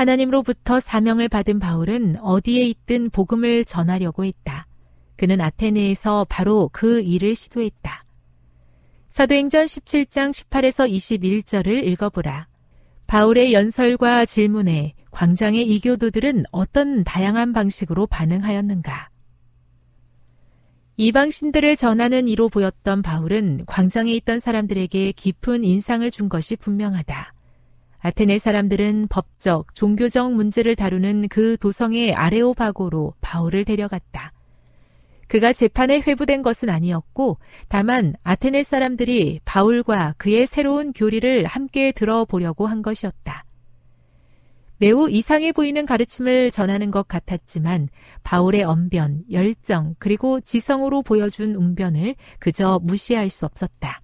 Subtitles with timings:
[0.00, 4.66] 하나님으로부터 사명을 받은 바울은 어디에 있든 복음을 전하려고 했다.
[5.16, 8.06] 그는 아테네에서 바로 그 일을 시도했다.
[9.10, 12.48] 사도행전 17장 18에서 21절을 읽어보라.
[13.08, 19.10] 바울의 연설과 질문에 광장의 이교도들은 어떤 다양한 방식으로 반응하였는가?
[20.96, 27.34] 이방신들을 전하는 이로 보였던 바울은 광장에 있던 사람들에게 깊은 인상을 준 것이 분명하다.
[28.00, 34.32] 아테네 사람들은 법적, 종교적 문제를 다루는 그 도성의 아레오바고로 바울을 데려갔다.
[35.28, 42.82] 그가 재판에 회부된 것은 아니었고, 다만 아테네 사람들이 바울과 그의 새로운 교리를 함께 들어보려고 한
[42.82, 43.44] 것이었다.
[44.78, 47.90] 매우 이상해 보이는 가르침을 전하는 것 같았지만
[48.24, 54.00] 바울의 언변, 열정, 그리고 지성으로 보여준 웅변을 그저 무시할 수 없었다.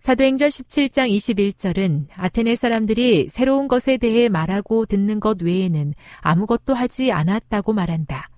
[0.00, 7.74] 사도행전 17장 21절은 아테네 사람들이 새로운 것에 대해 말하고 듣는 것 외에는 아무것도 하지 않았다고
[7.74, 8.30] 말한다.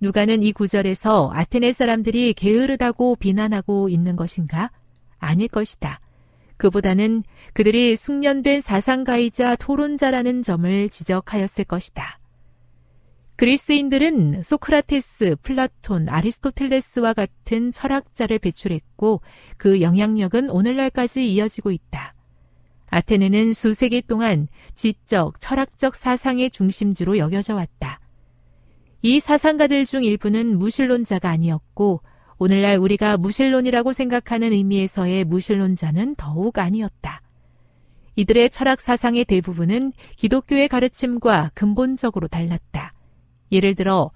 [0.00, 4.70] 누가는 이 구절에서 아테네 사람들이 게으르다고 비난하고 있는 것인가?
[5.18, 6.00] 아닐 것이다.
[6.58, 7.22] 그보다는
[7.54, 12.18] 그들이 숙련된 사상가이자 토론자라는 점을 지적하였을 것이다.
[13.36, 19.22] 그리스인들은 소크라테스, 플라톤, 아리스토텔레스와 같은 철학자를 배출했고
[19.56, 22.14] 그 영향력은 오늘날까지 이어지고 있다.
[22.90, 27.98] 아테네는 수세기 동안 지적, 철학적 사상의 중심지로 여겨져 왔다.
[29.02, 32.02] 이 사상가들 중 일부는 무신론자가 아니었고
[32.38, 37.20] 오늘날 우리가 무신론이라고 생각하는 의미에서의 무신론자는 더욱 아니었다.
[38.14, 42.93] 이들의 철학 사상의 대부분은 기독교의 가르침과 근본적으로 달랐다.
[43.54, 44.10] 예를 들어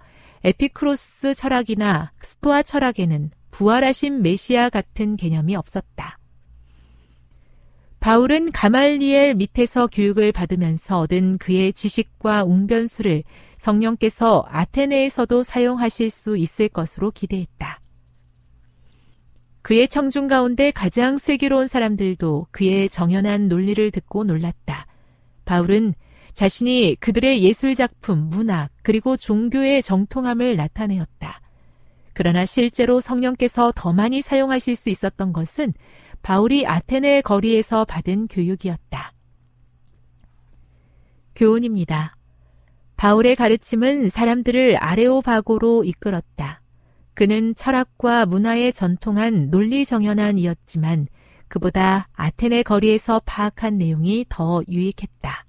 [0.45, 6.19] 에피크로스 철학이나 스토아 철학에는 부활하신 메시아 같은 개념이 없었다.
[8.01, 13.25] 바울은 가말리엘 밑에서 교육을 받으면서 얻은 그의 지식과 웅변수를
[13.59, 17.81] 성령께서 아테네에서도 사용하실 수 있을 것으로 기대했다.
[19.63, 24.87] 그의 청중 가운데 가장 슬기로운 사람들도 그의 정연한 논리를 듣고 놀랐다.
[25.45, 25.95] 바울은
[26.39, 31.41] 자신이 그들의 예술작품, 문학, 그리고 종교의 정통함을 나타내었다.
[32.13, 35.75] 그러나 실제로 성령께서 더 많이 사용하실 수 있었던 것은
[36.23, 39.13] 바울이 아테네 거리에서 받은 교육이었다.
[41.35, 42.15] 교훈입니다.
[42.97, 46.63] 바울의 가르침은 사람들을 아레오바고로 이끌었다.
[47.15, 51.09] 그는 철학과 문화에 전통한 논리 정연한 이었지만
[51.49, 55.48] 그보다 아테네 거리에서 파악한 내용이 더 유익했다.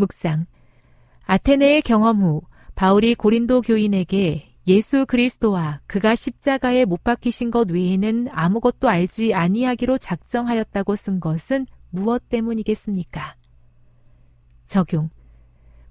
[0.00, 0.46] 묵상.
[1.26, 2.42] 아테네의 경험 후
[2.74, 10.96] 바울이 고린도 교인에게 예수 그리스도와 그가 십자가에 못 박히신 것 외에는 아무것도 알지 아니하기로 작정하였다고
[10.96, 13.36] 쓴 것은 무엇 때문이겠습니까?
[14.66, 15.10] 적용.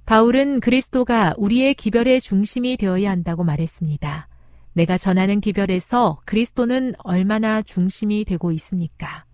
[0.05, 4.27] 바울은 그리스도가 우리의 기별의 중심이 되어야 한다고 말했습니다.
[4.73, 9.25] 내가 전하는 기별에서 그리스도는 얼마나 중심이 되고 있습니까?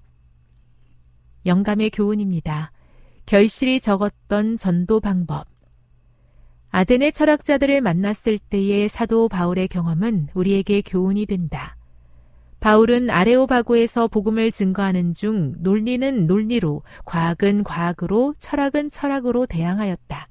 [1.46, 2.72] 영감의 교훈입니다.
[3.26, 5.48] 결실이 적었던 전도 방법.
[6.70, 11.76] 아덴의 철학자들을 만났을 때의 사도 바울의 경험은 우리에게 교훈이 된다.
[12.60, 20.28] 바울은 아레오바고에서 복음을 증거하는 중 논리는 논리로, 과학은 과학으로, 철학은 철학으로 대항하였다.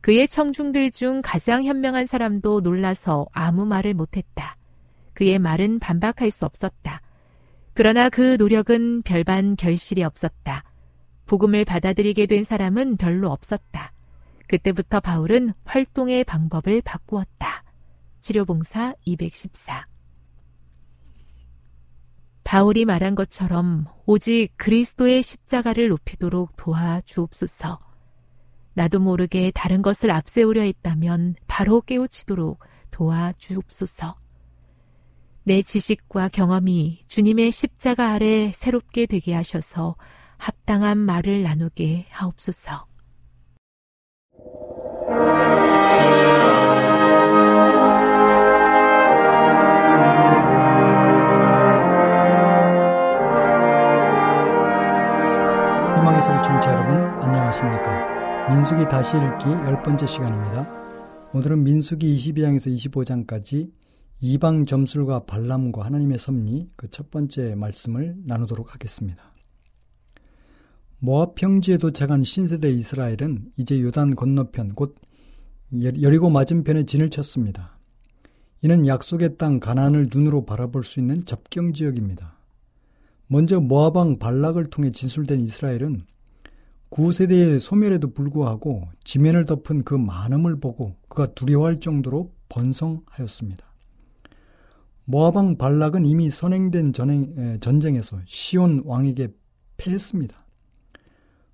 [0.00, 4.56] 그의 청중들 중 가장 현명한 사람도 놀라서 아무 말을 못했다.
[5.12, 7.02] 그의 말은 반박할 수 없었다.
[7.74, 10.64] 그러나 그 노력은 별반 결실이 없었다.
[11.30, 13.92] 복음을 받아들이게 된 사람은 별로 없었다.
[14.48, 17.62] 그때부터 바울은 활동의 방법을 바꾸었다.
[18.20, 19.86] 치료봉사 214
[22.42, 27.78] 바울이 말한 것처럼 오직 그리스도의 십자가를 높이도록 도와 주옵소서.
[28.74, 32.58] 나도 모르게 다른 것을 앞세우려 했다면 바로 깨우치도록
[32.90, 34.16] 도와 주옵소서.
[35.44, 39.94] 내 지식과 경험이 주님의 십자가 아래 새롭게 되게 하셔서
[40.40, 42.86] 합당한 말을 나누게 하옵소서.
[55.96, 60.66] 희망의 청취자 여러분 안녕하십니까 민수기 다시 읽기 열 번째 시간입니다.
[61.34, 63.70] 오늘은 민수기 22장에서 25장까지
[64.20, 69.29] 이방 점술과 발람과 하나님의 섭리 그 첫 번째 말씀을 나누도록 하겠습니다.
[71.00, 74.94] 모압 평지에 도착한 신세대 이스라엘은 이제 요단 건너편 곧
[75.72, 77.78] 여리고 맞은편에 진을 쳤습니다.
[78.62, 82.36] 이는 약속의 땅 가나안을 눈으로 바라볼 수 있는 접경 지역입니다.
[83.26, 86.02] 먼저 모압왕 발락을 통해 진술된 이스라엘은
[86.90, 93.64] 구세대의 소멸에도 불구하고 지면을 덮은 그 많음을 보고 그가 두려워할 정도로 번성하였습니다.
[95.04, 96.92] 모아방 발락은 이미 선행된
[97.60, 99.28] 전쟁에서 시온 왕에게
[99.76, 100.36] 패했습니다.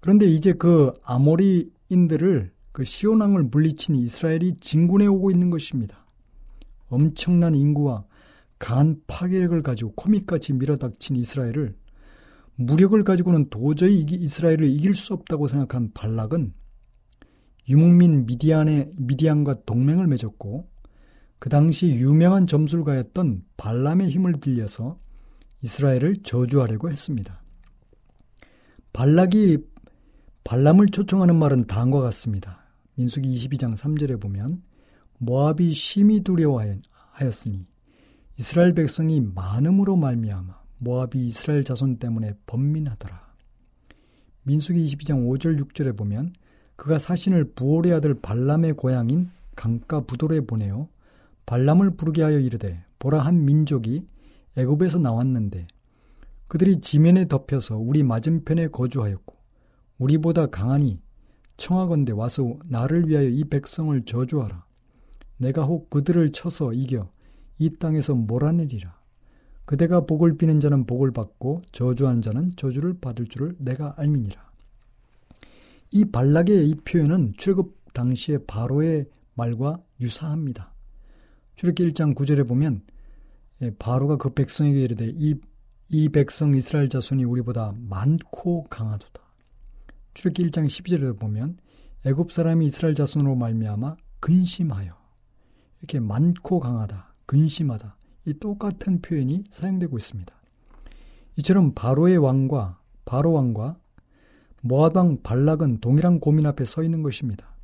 [0.06, 6.06] 그런데 이제 그 아모리인들을 그 시온 왕을 물리친 이스라엘이 진군해 오고 있는 것입니다.
[6.88, 8.04] 엄청난 인구와
[8.60, 11.74] 강한 파괴력을 가지고 코믹같이 밀어닥친 이스라엘을
[12.54, 16.52] 무력을 가지고는 도저히 이스라엘을 이길 수 없다고 생각한 발락은
[17.68, 20.68] 유목민 미디안의 미디안과 동맹을 맺었고
[21.40, 25.00] 그 당시 유명한 점술가였던 발람의 힘을 빌려서
[25.62, 27.42] 이스라엘을 저주하려고 했습니다.
[28.92, 29.74] 발락이
[30.46, 32.60] 발람을 초청하는 말은 다음과 같습니다.
[32.94, 34.62] 민수기 22장 3절에 보면
[35.18, 37.64] 모압이 심히 두려워하였으니
[38.38, 43.26] 이스라엘 백성이 많음으로 말미암아 모압이 이스라엘 자손 때문에 번민하더라.
[44.44, 46.32] 민수기 22장 5절 6절에 보면
[46.76, 50.88] 그가 사신을 부올의 아들 발람의 고향인 강가 부돌에 보내어
[51.46, 54.06] 발람을 부르게 하여 이르되 보라 한 민족이
[54.56, 55.66] 애굽에서 나왔는데
[56.46, 59.35] 그들이 지면에 덮여서 우리 맞은편에 거주하였고
[59.98, 61.00] 우리보다 강하니
[61.56, 64.64] 청하건대 와서 나를 위하여 이 백성을 저주하라.
[65.38, 67.10] 내가 혹 그들을 쳐서 이겨
[67.58, 68.96] 이 땅에서 몰아내리라.
[69.64, 74.46] 그대가 복을 비는 자는 복을 받고 저주한 자는 저주를 받을 줄을 내가 알미니라.
[75.92, 80.72] 이 발락의 이 표현은 출애굽 당시의 바로의 말과 유사합니다.
[81.56, 82.82] 출애굽기 1장 9절에 보면
[83.62, 85.34] 예, 바로가 그 백성에게 이르되 이,
[85.88, 89.25] 이 백성 이스라엘 자손이 우리보다 많고 강하도다.
[90.16, 91.58] 출애굽기 1장 12절에 보면
[92.06, 94.96] 애굽 사람이 이스라엘 자손으로 말미암아 근심하여
[95.80, 100.34] 이렇게 많고 강하다, 근심하다 이 똑같은 표현이 사용되고 있습니다.
[101.36, 103.76] 이처럼 바로의 왕과 바로 왕과
[104.62, 107.54] 모압 왕 발락은 동일한 고민 앞에 서 있는 것입니다.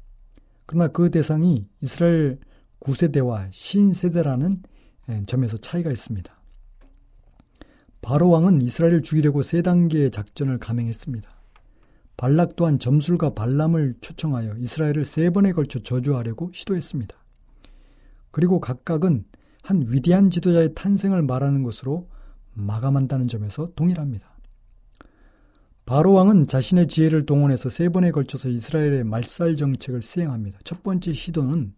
[0.67, 2.39] 그러나 그 대상이 이스라엘
[2.81, 4.63] 9세대와 신세대라는
[5.27, 6.31] 점에서 차이가 있습니다.
[8.03, 11.42] 바로 왕은 이스라엘을 죽이려고 세 단계의 작전을 감행했습니다.
[12.23, 17.17] 발락 또한 점술과 발람을 초청하여 이스라엘을 세 번에 걸쳐 저주하려고 시도했습니다.
[18.31, 19.25] 그리고 각각은
[19.65, 22.09] 한 위대한 지도자의 탄생을 말하는 것으로
[22.55, 24.39] 마감한다는 점에서 동일합니다.
[25.85, 30.61] 바로 왕은 자신의 지혜를 동원해서 세 번에 걸쳐서 이스라엘의 말살 정책을 시행합니다.
[30.63, 31.75] 첫 번째 시도는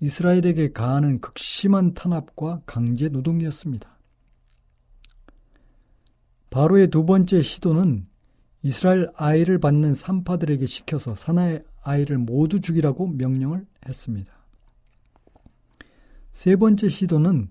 [0.00, 3.98] 이스라엘에게 가하는 극심한 탄압과 강제 노동이었습니다.
[6.50, 8.08] 바로의 두 번째 시도는
[8.62, 14.32] 이스라엘 아이를 받는 산파들에게 시켜서 사나의 아이를 모두 죽이라고 명령을 했습니다.
[16.32, 17.50] 세 번째 시도는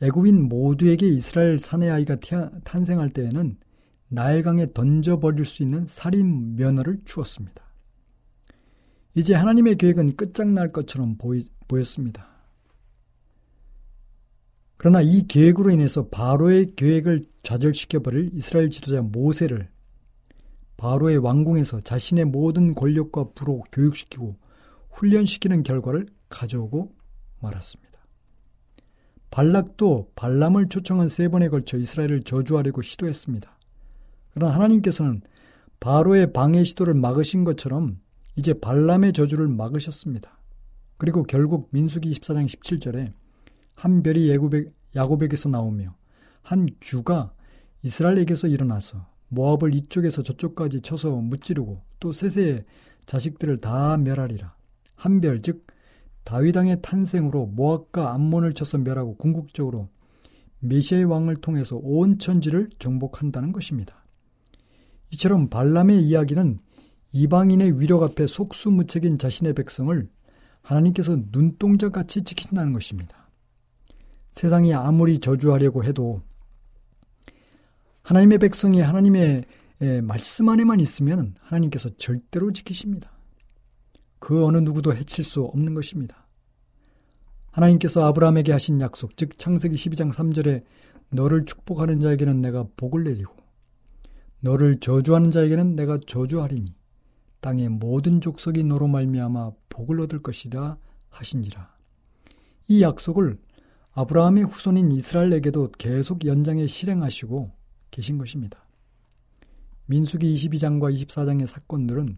[0.00, 2.18] 애굽인 모두에게 이스라엘 사내 아이가
[2.64, 3.56] 탄생할 때에는
[4.08, 7.62] 나일강에 던져버릴 수 있는 살인 면허를 주었습니다.
[9.14, 12.28] 이제 하나님의 계획은 끝장날 것처럼 보이, 보였습니다.
[14.76, 19.68] 그러나 이 계획으로 인해서 바로의 계획을 좌절시켜버릴 이스라엘 지도자 모세를
[20.78, 24.36] 바로의 왕궁에서 자신의 모든 권력과 부로 교육시키고
[24.92, 26.94] 훈련시키는 결과를 가져오고
[27.40, 27.98] 말았습니다.
[29.30, 33.58] 발락도 발람을 초청한 세 번에 걸쳐 이스라엘을 저주하려고 시도했습니다.
[34.30, 35.20] 그러나 하나님께서는
[35.80, 38.00] 바로의 방해 시도를 막으신 것처럼
[38.36, 40.38] 이제 발람의 저주를 막으셨습니다.
[40.96, 43.12] 그리고 결국 민수기 24장 17절에
[43.74, 45.96] 한 별이 야곱에, 야곱에게서 나오며
[46.42, 47.32] 한 규가
[47.82, 52.64] 이스라엘에게서 일어나서 모압을 이쪽에서 저쪽까지 쳐서 무찌르고 또 세세의
[53.06, 54.54] 자식들을 다 멸하리라.
[54.94, 55.66] 한 별, 즉
[56.24, 59.88] 다윗왕의 탄생으로 모압과 암몬을 쳐서 멸하고 궁극적으로
[60.60, 64.04] 메시아의 왕을 통해서 온 천지를 정복한다는 것입니다.
[65.10, 66.58] 이처럼 발람의 이야기는
[67.12, 70.08] 이방인의 위력 앞에 속수무책인 자신의 백성을
[70.60, 73.30] 하나님께서 눈동자같이 지킨다는 것입니다.
[74.32, 76.20] 세상이 아무리 저주하려고 해도
[78.08, 79.44] 하나님의 백성이 하나님의
[80.02, 83.12] 말씀 안에만 있으면 하나님께서 절대로 지키십니다.
[84.18, 86.26] 그 어느 누구도 해칠 수 없는 것입니다.
[87.50, 90.64] 하나님께서 아브라함에게 하신 약속, 즉 창세기 12장 3절에
[91.10, 93.36] 너를 축복하는 자에게는 내가 복을 내리고
[94.40, 96.74] 너를 저주하는 자에게는 내가 저주하리니
[97.40, 100.78] 땅의 모든 족속이 너로 말미암아 복을 얻을 것이라
[101.10, 101.76] 하신지라.
[102.68, 103.36] 이 약속을
[103.92, 107.57] 아브라함의 후손인 이스라엘에게도 계속 연장해 실행하시고
[107.90, 108.64] 계신 것입니다.
[109.86, 112.16] 민수기 22장과 24장의 사건들은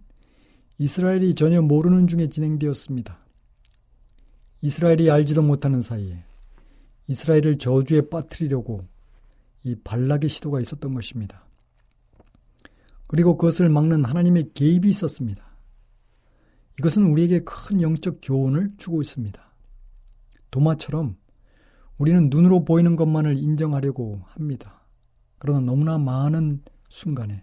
[0.79, 3.19] 이스라엘이 전혀 모르는 중에 진행되었습니다.
[4.63, 6.25] 이스라엘이 알지도 못하는 사이에
[7.07, 8.87] 이스라엘을 저주에 빠뜨리려고
[9.63, 11.45] 이 발락의 시도가 있었던 것입니다.
[13.07, 15.45] 그리고 그것을 막는 하나님의 개입이 있었습니다.
[16.79, 19.41] 이것은 우리에게 큰 영적 교훈을 주고 있습니다.
[20.51, 21.17] 도마처럼
[21.99, 24.80] 우리는 눈으로 보이는 것만을 인정하려고 합니다.
[25.41, 27.43] 그러나 너무나 많은 순간에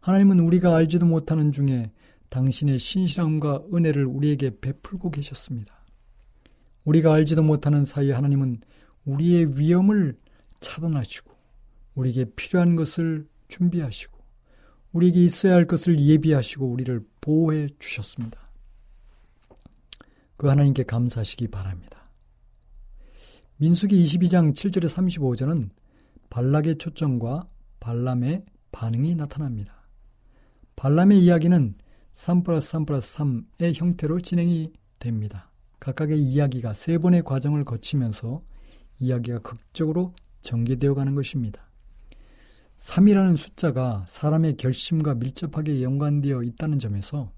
[0.00, 1.92] 하나님은 우리가 알지도 못하는 중에
[2.30, 5.74] 당신의 신실함과 은혜를 우리에게 베풀고 계셨습니다.
[6.84, 8.60] 우리가 알지도 못하는 사이에 하나님은
[9.04, 10.16] 우리의 위험을
[10.60, 11.30] 차단하시고
[11.94, 14.16] 우리에게 필요한 것을 준비하시고
[14.92, 18.48] 우리에게 있어야 할 것을 예비하시고 우리를 보호해 주셨습니다.
[20.38, 22.08] 그 하나님께 감사하시기 바랍니다.
[23.58, 25.68] 민수기 22장 7절에 35절은
[26.30, 27.48] 발락의 초점과
[27.80, 29.74] 발람의 반응이 나타납니다.
[30.76, 31.74] 발람의 이야기는
[32.12, 35.50] 3 플러스 3 플러스 3의 형태로 진행이 됩니다.
[35.80, 38.42] 각각의 이야기가 세 번의 과정을 거치면서
[39.00, 41.68] 이야기가 극적으로 전개되어 가는 것입니다.
[42.76, 47.32] 3이라는 숫자가 사람의 결심과 밀접하게 연관되어 있다는 점에서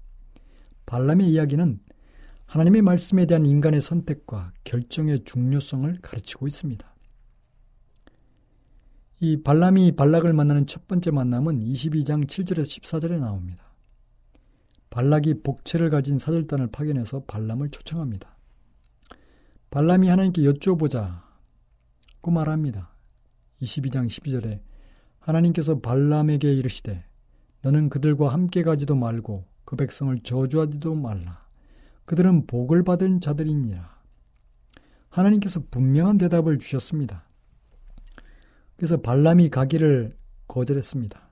[0.85, 1.79] 발람의 이야기는
[2.45, 6.90] 하나님의 말씀에 대한 인간의 선택과 결정의 중요성을 가르치고 있습니다.
[9.23, 13.63] 이 발람이 발락을 만나는 첫 번째 만남은 22장 7절에서 14절에 나옵니다.
[14.89, 18.35] 발락이 복채를 가진 사절단을 파견해서 발람을 초청합니다.
[19.69, 22.89] 발람이 하나님께 여쭤보자고 말합니다.
[23.61, 24.59] 22장 12절에
[25.19, 27.05] 하나님께서 발람에게 이르시되
[27.61, 31.45] 너는 그들과 함께 가지도 말고 그 백성을 저주하지도 말라.
[32.05, 34.01] 그들은 복을 받은 자들이니라.
[35.09, 37.29] 하나님께서 분명한 대답을 주셨습니다.
[38.81, 40.09] 그래서 발람이 가기를
[40.47, 41.29] 거절했습니다.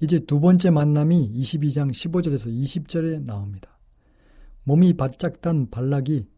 [0.00, 3.78] 이제 두 번째 만남이 22장 15절에서 20절에 나옵니다.
[4.64, 6.28] 몸이 바짝 단 발락이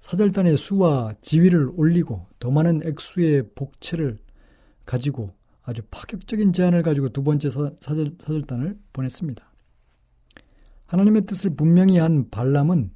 [0.00, 4.18] 사절단의 수와 지위를 올리고 더 많은 액수의 복체를
[4.84, 5.32] 가지고
[5.62, 9.48] 아주 파격적인 제안을 가지고 두 번째 사절, 사절단을 보냈습니다.
[10.86, 12.90] 하나님의 뜻을 분명히 한 발람은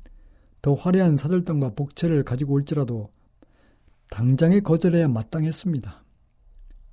[0.62, 3.12] 더 화려한 사절단과 복체를 가지고 올지라도
[4.10, 6.03] 당장에 거절해야 마땅했습니다.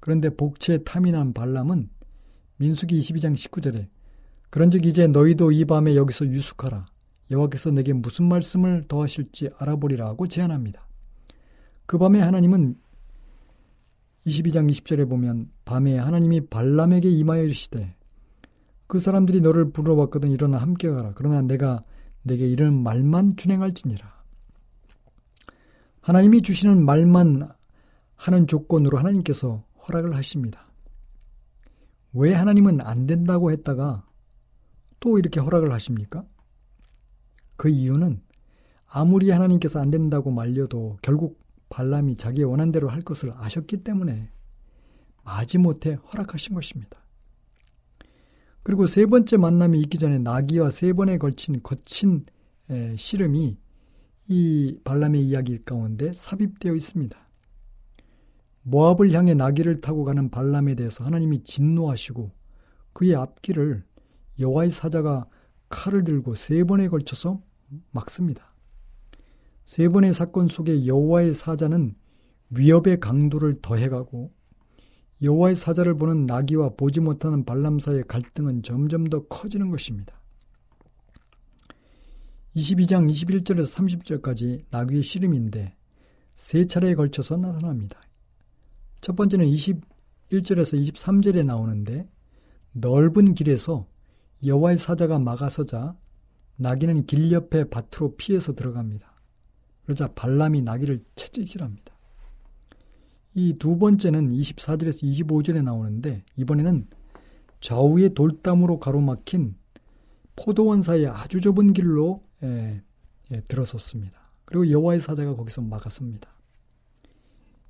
[0.01, 1.89] 그런데 복채에 탐이 난 발람은
[2.57, 3.87] 민수기 22장 19절에
[4.49, 6.85] 그런즉 이제 너희도 이 밤에 여기서 유숙하라.
[7.31, 10.85] 여호와께서 내게 무슨 말씀을 더하실지 알아보리라고 제안합니다.
[11.85, 12.75] 그 밤에 하나님은
[14.27, 17.95] 22장 20절에 보면 밤에 하나님이 발람에게 임하여 이르시되
[18.87, 21.13] 그 사람들이 너를 불러왔거든 일어나 함께 가라.
[21.15, 21.83] 그러나 내가
[22.23, 24.21] 내게 이런 말만 준행할지니라.
[26.01, 27.47] 하나님이 주시는 말만
[28.15, 30.67] 하는 조건으로 하나님께서 허락을 하십니다.
[32.13, 34.05] 왜 하나님은 안 된다고 했다가
[34.99, 36.25] 또 이렇게 허락을 하십니까?
[37.55, 38.21] 그 이유는
[38.85, 44.29] 아무리 하나님께서 안 된다고 말려도 결국 발람이 자기의 원한 대로 할 것을 아셨기 때문에
[45.23, 46.99] 마지못해 허락하신 것입니다.
[48.63, 52.25] 그리고 세 번째 만남이 있기 전에 나귀와 세 번에 걸친 거친
[52.97, 53.57] 씨름이
[54.27, 57.17] 이 발람의 이야기 가운데 삽입되어 있습니다.
[58.63, 62.31] 모압을 향해 나귀를 타고 가는 발람에 대해서 하나님이 진노하시고
[62.93, 63.83] 그의 앞길을
[64.39, 65.27] 여호와의 사자가
[65.69, 67.41] 칼을 들고 세 번에 걸쳐서
[67.91, 68.53] 막습니다.
[69.63, 71.95] 세 번의 사건 속에 여호와의 사자는
[72.49, 74.31] 위협의 강도를 더해가고
[75.21, 80.19] 여호와의 사자를 보는 나귀와 보지 못하는 발람 사이의 갈등은 점점 더 커지는 것입니다.
[82.55, 85.75] 22장 21절에서 30절까지 나귀의 씨름인데
[86.33, 88.01] 세 차례에 걸쳐서 나타납니다.
[89.01, 92.07] 첫 번째는 21절에서 23절에 나오는데
[92.73, 93.87] 넓은 길에서
[94.45, 95.95] 여호와의 사자가 막아서자
[96.57, 99.11] 나귀는 길 옆에 밭으로 피해서 들어갑니다.
[99.83, 101.91] 그러자 발람이 나귀를 채찍질합니다.
[103.33, 106.87] 이 두 번째는 24절에서 25절에 나오는데 이번에는
[107.61, 109.55] 좌우의 돌담으로 가로막힌
[110.35, 112.81] 포도원 사이에 아주 좁은 길로 예,
[113.31, 114.31] 예, 들어섰습니다.
[114.45, 116.29] 그리고 여호와의 사자가 거기서 막았습니다.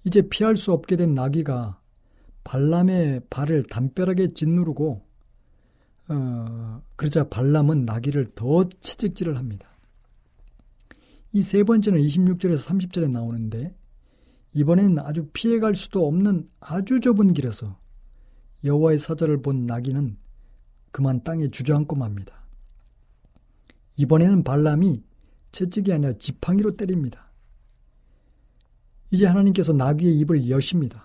[0.03, 1.79] 이제 피할 수 없게 된 나귀가
[2.43, 5.01] 발람의 발을 담벼락에 짓누르고
[6.09, 9.69] 어, 그러자 발람은 나귀를 더 채찍질을 합니다.
[11.33, 13.73] 이 세 번째는 26절에서 30절에 나오는데
[14.53, 17.79] 이번에는 아주 피해갈 수도 없는 아주 좁은 길에서
[18.65, 20.17] 여호와의 사자를 본 나귀는
[20.91, 22.33] 그만 땅에 주저앉고 맙니다.
[23.95, 25.03] 이번에는 발람이
[25.53, 27.30] 채찍이 아니라 지팡이로 때립니다.
[29.11, 31.03] 이제 하나님께서 나귀의 입을 여십니다.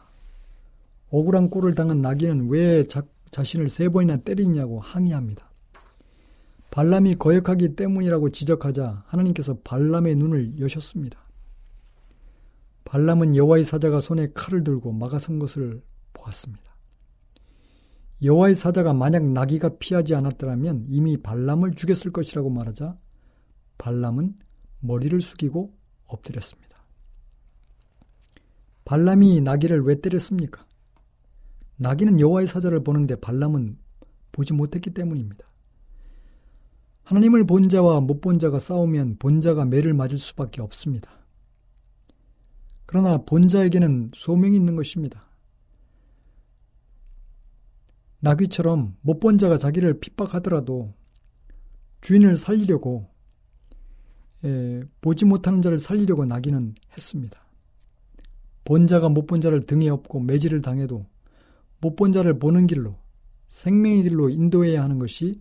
[1.11, 5.51] 억울한 꼴을 당한 나귀는 왜 자, 자신을 세 번이나 때리냐고 항의합니다.
[6.71, 11.19] 발람이 거역하기 때문이라고 지적하자 하나님께서 발람의 눈을 여셨습니다.
[12.85, 16.65] 발람은 여호와의 사자가 손에 칼을 들고 막아선 것을 보았습니다.
[18.23, 22.97] 여호와의 사자가 만약 나귀가 피하지 않았더라면 이미 발람을 죽였을 것이라고 말하자
[23.79, 24.35] 발람은
[24.81, 25.75] 머리를 숙이고
[26.07, 26.66] 엎드렸습니다.
[28.87, 30.65] 발람이 나귀를 왜 때렸습니까?
[31.77, 33.77] 나귀는 여호와의 사자를 보는데 발람은
[34.33, 35.45] 보지 못했기 때문입니다.
[37.05, 41.11] 하나님을 본 자와 못 본 자가 싸우면 본 자가 매를 맞을 수밖에 없습니다.
[42.87, 45.27] 그러나 본 자에게는 소명이 있는 것입니다.
[48.21, 50.95] 나귀처럼 못 본 자가 자기를 핍박하더라도
[52.01, 53.09] 주인을 살리려고
[54.45, 57.46] 에, 보지 못하는 자를 살리려고 나귀는 했습니다.
[58.67, 61.07] 본 자가 못 본 자를 등에 업고 매질을 당해도
[61.81, 62.97] 못 본 자를 보는 길로
[63.49, 65.41] 생명의 길로 인도해야 하는 것이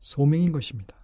[0.00, 0.94] 소명인 것입니다.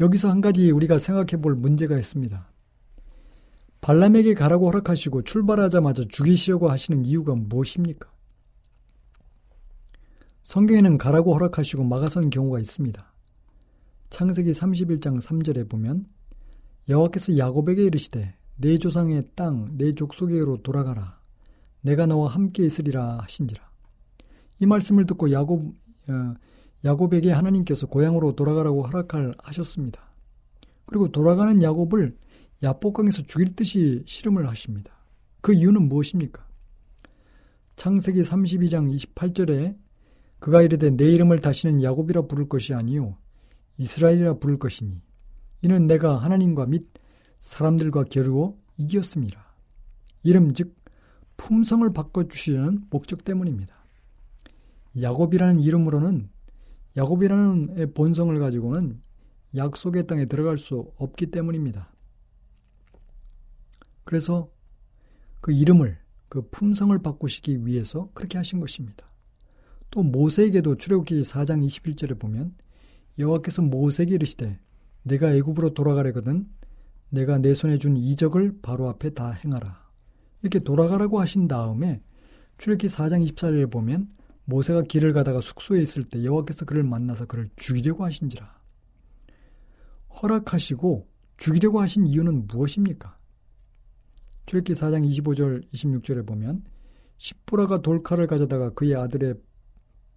[0.00, 2.50] 여기서 한 가지 우리가 생각해 볼 문제가 있습니다.
[3.80, 8.10] 발람에게 가라고 허락하시고 출발하자마자 죽이시려고 하시는 이유가 무엇입니까?
[10.42, 13.12] 성경에는 가라고 허락하시고 막아선 경우가 있습니다.
[14.10, 16.06] 창세기 31장 3절에 보면
[16.88, 21.18] 여호와께서 야곱에게 이르시되 내 조상의 땅, 내 족속에로 돌아가라.
[21.80, 23.62] 내가 너와 함께 있으리라 하신지라.
[24.60, 25.74] 이 말씀을 듣고 야곱,
[26.08, 26.34] 어,
[26.84, 30.02] 야곱에게 하나님께서 고향으로 돌아가라고 허락을 하셨습니다.
[30.86, 32.16] 그리고 돌아가는 야곱을
[32.62, 34.92] 야복강에서 죽일 듯이 실험을 하십니다.
[35.40, 36.46] 그 이유는 무엇입니까?
[37.76, 39.76] 창세기 32장 28절에
[40.38, 43.16] 그가 이르되 내 이름을 다시는 야곱이라 부를 것이 아니요
[43.78, 45.00] 이스라엘이라 부를 것이니
[45.62, 46.86] 이는 내가 하나님과 및
[47.42, 49.44] 사람들과 겨루어 이겼습니다.
[50.22, 50.76] 이름 즉
[51.36, 53.74] 품성을 바꿔주시려는 목적 때문입니다.
[55.00, 56.30] 야곱이라는 이름으로는
[56.96, 59.02] 야곱이라는 본성을 가지고는
[59.56, 61.92] 약속의 땅에 들어갈 수 없기 때문입니다.
[64.04, 64.48] 그래서
[65.40, 69.10] 그 이름을 그 품성을 바꾸시기 위해서 그렇게 하신 것입니다.
[69.90, 72.54] 또 모세에게도 출애굽기 4장 21절에 보면
[73.18, 74.60] 여호와께서 모세에게 이르시되
[75.02, 76.48] 내가 애굽으로 돌아가려거든
[77.12, 79.82] 내가 내 손에 준 이적을 바로 앞에 다 행하라.
[80.40, 82.02] 이렇게 돌아가라고 하신 다음에
[82.56, 84.08] 출애기 4장 24절에 보면
[84.46, 88.62] 모세가 길을 가다가 숙소에 있을 때 여호와께서 그를 만나서 그를 죽이려고 하신지라.
[90.22, 93.18] 허락하시고 죽이려고 하신 이유는 무엇입니까?
[94.46, 96.64] 출애기 4장 25절 26절에 보면
[97.18, 99.34] 십부라가 돌칼을 가져다가 그의 아들의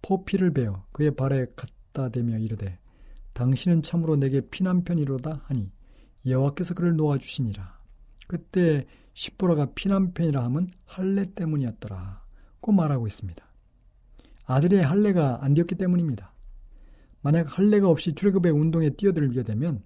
[0.00, 2.78] 포피를 베어 그의 발에 갖다 대며 이르되
[3.34, 5.70] 당신은 참으로 내게 피난편이로다 하니
[6.26, 7.78] 여호와께서 그를 놓아 주시니라.
[8.26, 12.22] 그때 시보라가 피난편이라 함은 할례 때문이었더라.
[12.60, 13.44] 고 말하고 있습니다.
[14.44, 16.32] 아들의 할례가 안 되었기 때문입니다.
[17.22, 19.82] 만약 할례가 없이 출애굽의 운동에 뛰어들게 되면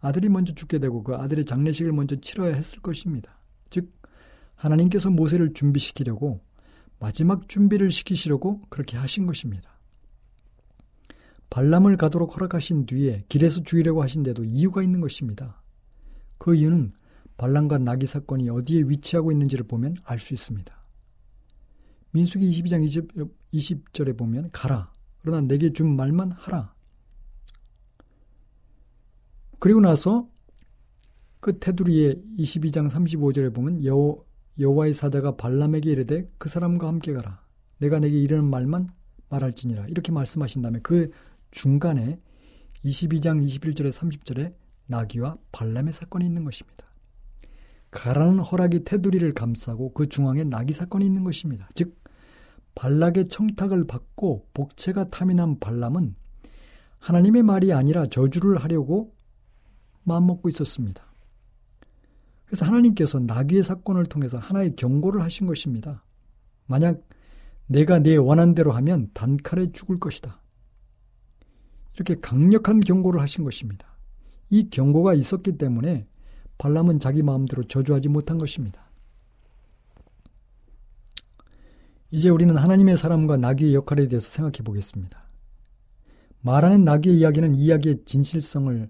[0.00, 3.38] 아들이 먼저 죽게 되고 그 아들의 장례식을 먼저 치러야 했을 것입니다.
[3.70, 3.92] 즉
[4.54, 6.40] 하나님께서 모세를 준비시키려고
[7.00, 9.78] 마지막 준비를 시키시려고 그렇게 하신 것입니다.
[11.50, 15.62] 발람을 가도록 허락하신 뒤에 길에서 죽이려고 하신데도 이유가 있는 것입니다.
[16.38, 16.92] 그 이유는
[17.36, 20.76] 발람과 나기 사건이 어디에 위치하고 있는지를 보면 알 수 있습니다.
[22.10, 23.08] 민수기 22장 20,
[23.52, 24.90] 20 절에 보면 가라.
[25.20, 26.74] 그러나 내게 준 말만 하라.
[29.58, 30.28] 그리고 나서
[31.40, 34.16] 그 테두리에 22장 35절에 보면 여,
[34.58, 37.44] 여호와의 사자가 발람에게 이르되 그 사람과 함께 가라.
[37.78, 38.88] 내가 내게 이르는 말만
[39.28, 39.86] 말할지니라.
[39.88, 41.10] 이렇게 말씀하신 다음에 그
[41.50, 42.18] 중간에
[42.84, 44.54] 22장 21절에 30절에
[44.88, 46.84] 나귀와 발람의 사건이 있는 것입니다.
[47.90, 51.68] 가라는 허락이 테두리를 감싸고 그 중앙에 나귀 사건이 있는 것입니다.
[51.74, 51.96] 즉
[52.74, 56.14] 발락의 청탁을 받고 복체가 탐이 난 발람은
[56.98, 59.14] 하나님의 말이 아니라 저주를 하려고
[60.04, 61.02] 마음먹고 있었습니다.
[62.46, 66.04] 그래서 하나님께서 나귀의 사건을 통해서 하나의 경고를 하신 것입니다.
[66.66, 67.02] 만약
[67.66, 70.40] 내가 내 원한 대로 하면 단칼에 죽을 것이다.
[71.94, 73.87] 이렇게 강력한 경고를 하신 것입니다.
[74.50, 76.06] 이 경고가 있었기 때문에
[76.58, 78.88] 발람은 자기 마음대로 저주하지 못한 것입니다.
[82.10, 85.22] 이제 우리는 하나님의 사람과 나귀의 역할에 대해서 생각해 보겠습니다.
[86.40, 88.88] 말하는 나귀의 이야기는 이야기의 진실성을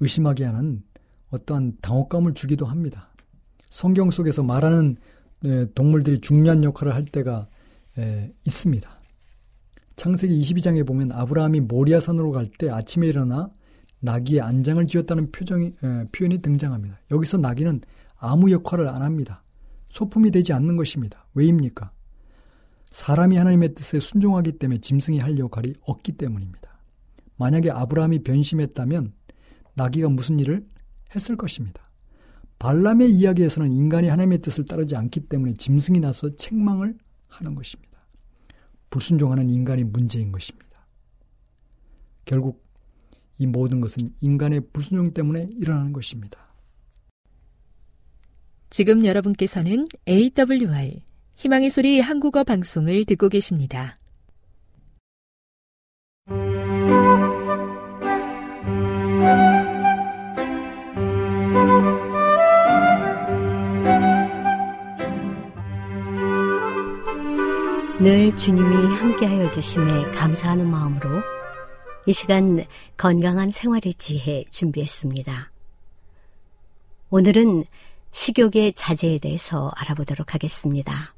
[0.00, 0.82] 의심하게 하는
[1.30, 3.10] 어떠한 당혹감을 주기도 합니다.
[3.68, 4.96] 성경 속에서 말하는
[5.74, 7.48] 동물들이 중요한 역할을 할 때가
[8.44, 8.98] 있습니다.
[9.96, 13.50] 창세기 22장에 보면 아브라함이 모리아산으로 갈 때 아침에 일어나
[14.00, 16.98] 나귀의 안장을 지었다는 표정이, 에, 표현이 등장합니다.
[17.10, 17.80] 여기서 나귀는
[18.16, 19.42] 아무 역할을 안 합니다.
[19.88, 21.26] 소품이 되지 않는 것입니다.
[21.34, 21.90] 왜입니까?
[22.90, 26.78] 사람이 하나님의 뜻에 순종하기 때문에 짐승이 할 역할이 없기 때문입니다.
[27.36, 29.12] 만약에 아브라함이 변심했다면
[29.74, 30.66] 나귀가 무슨 일을
[31.14, 31.88] 했을 것입니다.
[32.58, 36.96] 발람의 이야기에서는 인간이 하나님의 뜻을 따르지 않기 때문에 짐승이 나서 책망을
[37.28, 37.88] 하는 것입니다.
[38.90, 40.86] 불순종하는 인간이 문제인 것입니다.
[42.24, 42.67] 결국
[43.38, 46.38] 이 모든 것은 인간의 불순종 때문에 일어나는 것입니다.
[48.70, 51.00] 지금 여러분께서는 AWR
[51.36, 53.96] 희망의 소리 한국어 방송을 듣고 계십니다.
[68.00, 71.37] 늘 주님이 함께하여 주심에 감사하는 마음으로
[72.08, 72.64] 이 시간
[72.96, 75.52] 건강한 생활의 지혜 준비했습니다.
[77.10, 77.66] 오늘은
[78.12, 81.14] 식욕의 자제에 대해서 알아보도록 하겠습니다.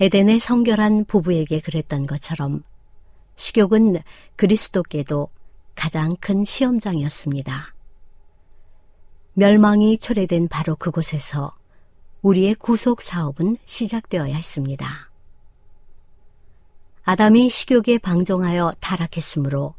[0.00, 2.62] 에덴의 성결한 부부에게 그랬던 것처럼
[3.36, 4.02] 식욕은
[4.36, 5.30] 그리스도께도
[5.74, 7.74] 가장 큰 시험장이었습니다.
[9.32, 11.54] 멸망이 초래된 바로 그곳에서
[12.20, 15.13] 우리의 구속 사업은 시작되어야 했습니다.
[17.04, 19.74] 아담이 식욕에 방종하여 타락했으므로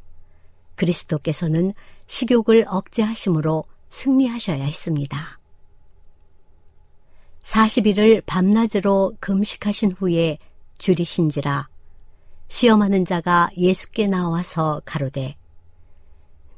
[0.76, 1.74] 그리스도께서는
[2.06, 5.40] 식욕을 억제하심으로 승리하셔야 했습니다.
[7.44, 10.38] 40일을 밤낮으로 금식하신 후에
[10.78, 11.68] 줄이신지라
[12.48, 15.36] 시험하는 자가 예수께 나와서 가로되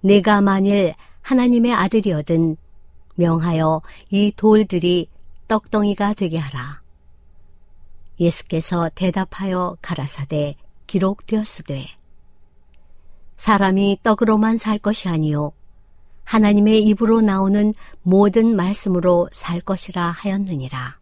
[0.02, 2.58] 내가 만일 하나님의 아들이어든
[3.16, 5.08] 명하여 이 돌들이
[5.48, 6.82] 떡덩이가 되게 하라.
[8.20, 10.56] 예수께서 대답하여 가라사대
[10.88, 11.88] 기록되었으되
[13.36, 15.52] 사람이 떡으로만 살 것이 아니요
[16.28, 21.00] 하나님의 입으로 나오는 모든 말씀으로 살 것이라 하였느니라.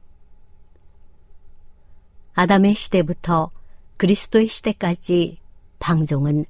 [2.36, 3.50] 아담의 시대부터
[3.98, 5.40] 그리스도의 시대까지
[5.80, 6.46] 방종은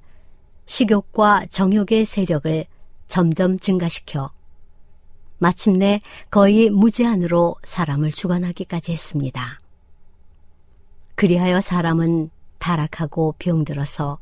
[0.66, 2.66] 식욕과 정욕의 세력을
[3.06, 4.30] 점점 증가시켜
[5.38, 9.60] 마침내 거의 무제한으로 사람을 주관하기까지 했습니다.
[11.16, 14.18] 그리하여 사람은 타락하고 병들어서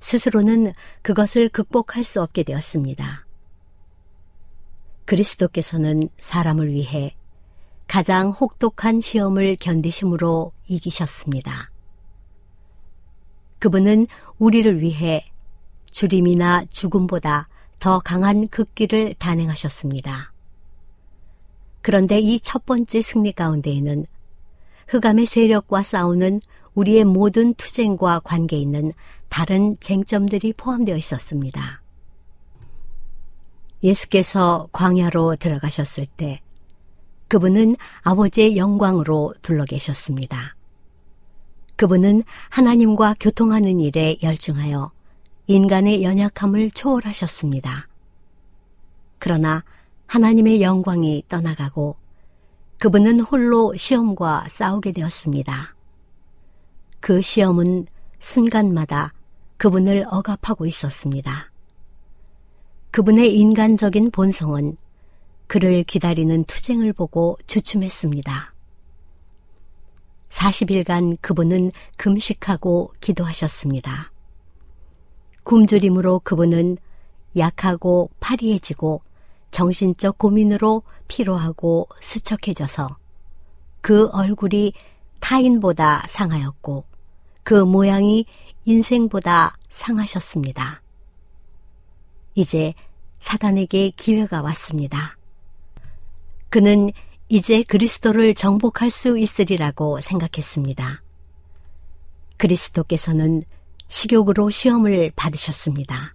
[0.00, 3.26] 스스로는 그것을 극복할 수 없게 되었습니다.
[5.06, 7.16] 그리스도께서는 사람을 위해
[7.88, 11.70] 가장 혹독한 시험을 견디심으로 이기셨습니다.
[13.58, 14.06] 그분은
[14.38, 15.30] 우리를 위해
[15.90, 20.32] 주림이나 죽음보다 더 강한 극기를 단행하셨습니다.
[21.80, 24.06] 그런데 이 첫 번째 승리 가운데에는
[24.88, 26.40] 흑암의 세력과 싸우는
[26.74, 28.92] 우리의 모든 투쟁과 관계 있는
[29.28, 31.82] 다른 쟁점들이 포함되어 있었습니다.
[33.82, 36.40] 예수께서 광야로 들어가셨을 때
[37.28, 40.56] 그분은 아버지의 영광으로 둘러 계셨습니다.
[41.76, 44.92] 그분은 하나님과 교통하는 일에 열중하여
[45.46, 47.88] 인간의 연약함을 초월하셨습니다.
[49.18, 49.64] 그러나
[50.06, 51.96] 하나님의 영광이 떠나가고
[52.78, 55.74] 그분은 홀로 시험과 싸우게 되었습니다.
[57.00, 57.86] 그 시험은
[58.18, 59.12] 순간마다
[59.56, 61.50] 그분을 억압하고 있었습니다.
[62.90, 64.76] 그분의 인간적인 본성은
[65.46, 68.54] 그를 기다리는 투쟁을 보고 주춤했습니다.
[70.28, 74.10] 40일간 그분은 금식하고 기도하셨습니다.
[75.44, 76.76] 굶주림으로 그분은
[77.36, 79.02] 약하고 파리해지고
[79.54, 82.96] 정신적 고민으로 피로하고 수척해져서
[83.80, 84.72] 그 얼굴이
[85.20, 86.84] 타인보다 상하였고
[87.44, 88.26] 그 모양이
[88.64, 90.82] 인생보다 상하셨습니다.
[92.34, 92.74] 이제
[93.20, 95.16] 사단에게 기회가 왔습니다.
[96.48, 96.90] 그는
[97.28, 101.00] 이제 그리스도를 정복할 수 있으리라고 생각했습니다.
[102.38, 103.44] 그리스도께서는
[103.86, 106.10] 식욕으로 시험을 받으셨습니다.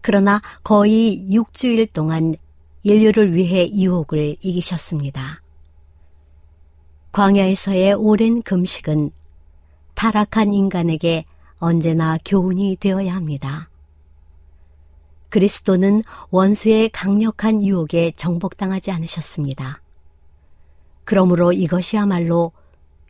[0.00, 2.34] 그러나 거의 6주일 동안
[2.82, 5.42] 인류를 위해 유혹을 이기셨습니다.
[7.12, 9.10] 광야에서의 오랜 금식은
[9.94, 11.24] 타락한 인간에게
[11.58, 13.68] 언제나 교훈이 되어야 합니다.
[15.28, 19.82] 그리스도는 원수의 강력한 유혹에 정복당하지 않으셨습니다.
[21.04, 22.52] 그러므로 이것이야말로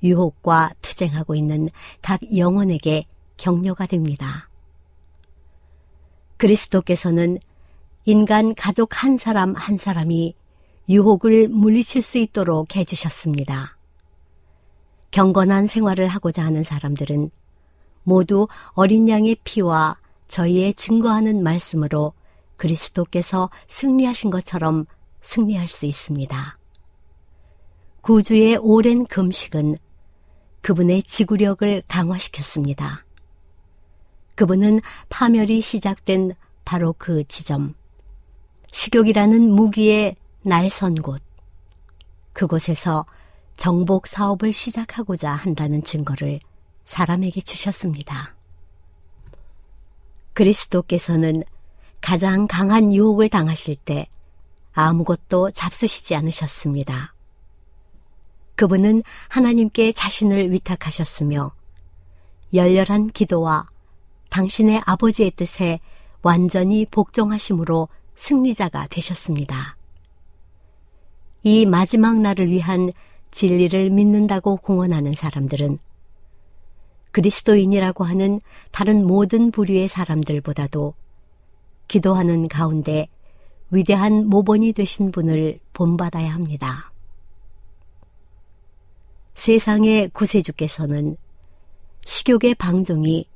[0.02, 1.68] 유혹과 투쟁하고 있는
[2.02, 4.49] 각 영혼에게 격려가 됩니다.
[6.40, 7.38] 그리스도께서는
[8.06, 10.34] 인간 가족 한 사람 한 사람이
[10.88, 13.76] 유혹을 물리칠 수 있도록 해주셨습니다.
[15.10, 17.30] 경건한 생활을 하고자 하는 사람들은
[18.04, 19.98] 모두 어린 양의 피와
[20.28, 22.14] 저희의 증거하는 말씀으로
[22.56, 24.86] 그리스도께서 승리하신 것처럼
[25.20, 26.58] 승리할 수 있습니다.
[28.00, 29.76] 구주의 오랜 금식은
[30.62, 33.04] 그분의 지구력을 강화시켰습니다.
[34.34, 37.74] 그분은 파멸이 시작된 바로 그 지점,
[38.72, 41.22] 식욕이라는 무기의 날선 곳,
[42.32, 43.06] 그곳에서
[43.56, 46.40] 정복 사업을 시작하고자 한다는 증거를
[46.84, 48.34] 사람에게 주셨습니다.
[50.32, 51.42] 그리스도께서는
[52.00, 54.06] 가장 강한 유혹을 당하실 때
[54.72, 57.14] 아무것도 잡수시지 않으셨습니다.
[58.54, 61.52] 그분은 하나님께 자신을 위탁하셨으며
[62.54, 63.66] 열렬한 기도와
[64.30, 65.80] 당신의 아버지의 뜻에
[66.22, 69.76] 완전히 복종하심으로 승리자가 되셨습니다.
[71.42, 72.92] 이 마지막 날을 위한
[73.30, 75.78] 진리를 믿는다고 공언하는 사람들은
[77.12, 78.40] 그리스도인이라고 하는
[78.70, 80.94] 다른 모든 부류의 사람들보다도
[81.88, 83.08] 기도하는 가운데
[83.70, 86.92] 위대한 모본이 되신 분을 본받아야 합니다.
[89.34, 91.16] 세상의 구세주께서는
[92.04, 93.26] 식욕의 방종이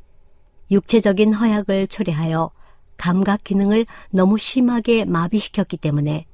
[0.71, 2.51] 육체적인 허약을 초래하여
[2.97, 6.27] 감각 기능을 너무 심하게 마비시켰기 때문에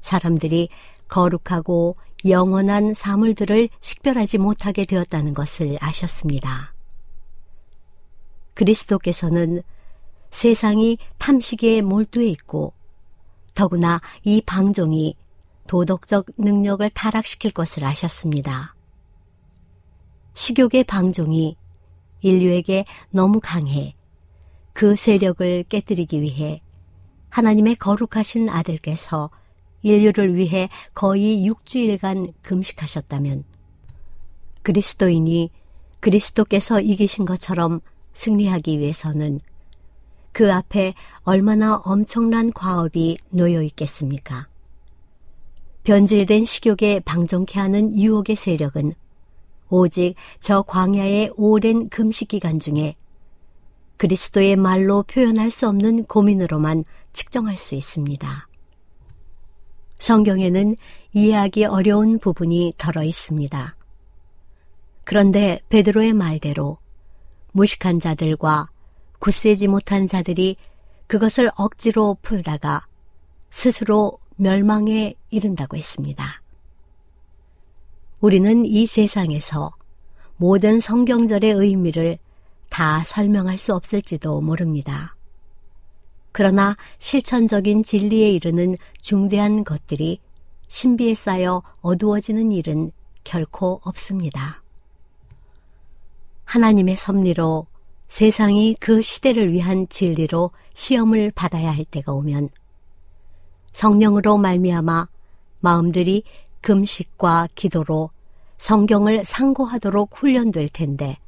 [0.00, 0.68] 사람들이
[1.08, 6.72] 거룩하고 영원한 사물들을 식별하지 못하게 되었다는 것을 아셨습니다.
[8.54, 9.62] 그리스도께서는
[10.30, 12.72] 세상이 탐식에 몰두해 있고
[13.54, 15.16] 더구나 이 방종이
[15.66, 18.74] 도덕적 능력을 타락시킬 것을 아셨습니다.
[20.34, 21.56] 식욕의 방종이
[22.22, 23.94] 인류에게 너무 강해
[24.72, 26.60] 그 세력을 깨뜨리기 위해
[27.28, 29.30] 하나님의 거룩하신 아들께서
[29.82, 33.44] 인류를 위해 거의 6주일간 금식하셨다면
[34.62, 35.50] 그리스도인이
[36.00, 37.80] 그리스도께서 이기신 것처럼
[38.12, 39.40] 승리하기 위해서는
[40.32, 44.48] 그 앞에 얼마나 엄청난 과업이 놓여 있겠습니까?
[45.84, 48.94] 변질된 식욕에 방종케 하는 유혹의 세력은
[49.72, 52.94] 오직 저 광야의 오랜 금식 기간 중에
[53.96, 58.48] 그리스도의 말로 표현할 수 없는 고민으로만 측정할 수 있습니다.
[59.98, 60.76] 성경에는
[61.14, 63.76] 이해하기 어려운 부분이 덜어 있습니다.
[65.04, 66.76] 그런데 베드로의 말대로
[67.52, 68.68] 무식한 자들과
[69.20, 70.56] 굳세지 못한 자들이
[71.06, 72.86] 그것을 억지로 풀다가
[73.48, 76.41] 스스로 멸망에 이른다고 했습니다.
[78.22, 79.72] 우리는 이 세상에서
[80.36, 82.18] 모든 성경절의 의미를
[82.68, 85.16] 다 설명할 수 없을지도 모릅니다.
[86.30, 90.20] 그러나 실천적인 진리에 이르는 중대한 것들이
[90.68, 92.92] 신비에 쌓여 어두워지는 일은
[93.24, 94.62] 결코 없습니다.
[96.44, 97.66] 하나님의 섭리로
[98.06, 102.50] 세상이 그 시대를 위한 진리로 시험을 받아야 할 때가 오면
[103.72, 105.08] 성령으로 말미암아
[105.58, 106.22] 마음들이
[106.62, 108.10] 금식과 기도로
[108.62, 111.18] 성경을 상고하도록 훈련될 텐데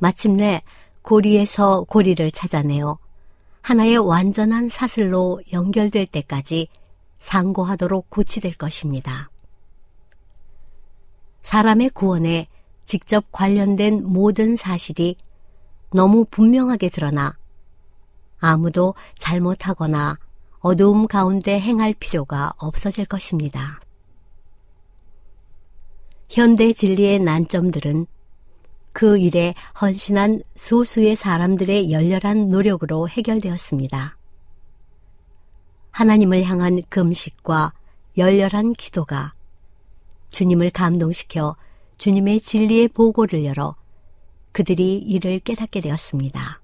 [0.00, 0.60] 마침내
[1.02, 2.98] 고리에서 고리를 찾아내어
[3.62, 6.66] 하나의 완전한 사슬로 연결될 때까지
[7.20, 9.30] 상고하도록 고치될 것입니다.
[11.42, 12.48] 사람의 구원에
[12.84, 15.18] 직접 관련된 모든 사실이
[15.92, 17.38] 너무 분명하게 드러나
[18.40, 20.18] 아무도 잘못하거나
[20.58, 23.78] 어두움 가운데 행할 필요가 없어질 것입니다.
[26.28, 28.06] 현대 진리의 난점들은
[28.92, 34.16] 그 일에 헌신한 소수의 사람들의 열렬한 노력으로 해결되었습니다.
[35.90, 37.72] 하나님을 향한 금식과
[38.16, 39.34] 열렬한 기도가
[40.30, 41.56] 주님을 감동시켜
[41.98, 43.76] 주님의 진리의 보고를 열어
[44.52, 46.60] 그들이 이를 깨닫게 되었습니다.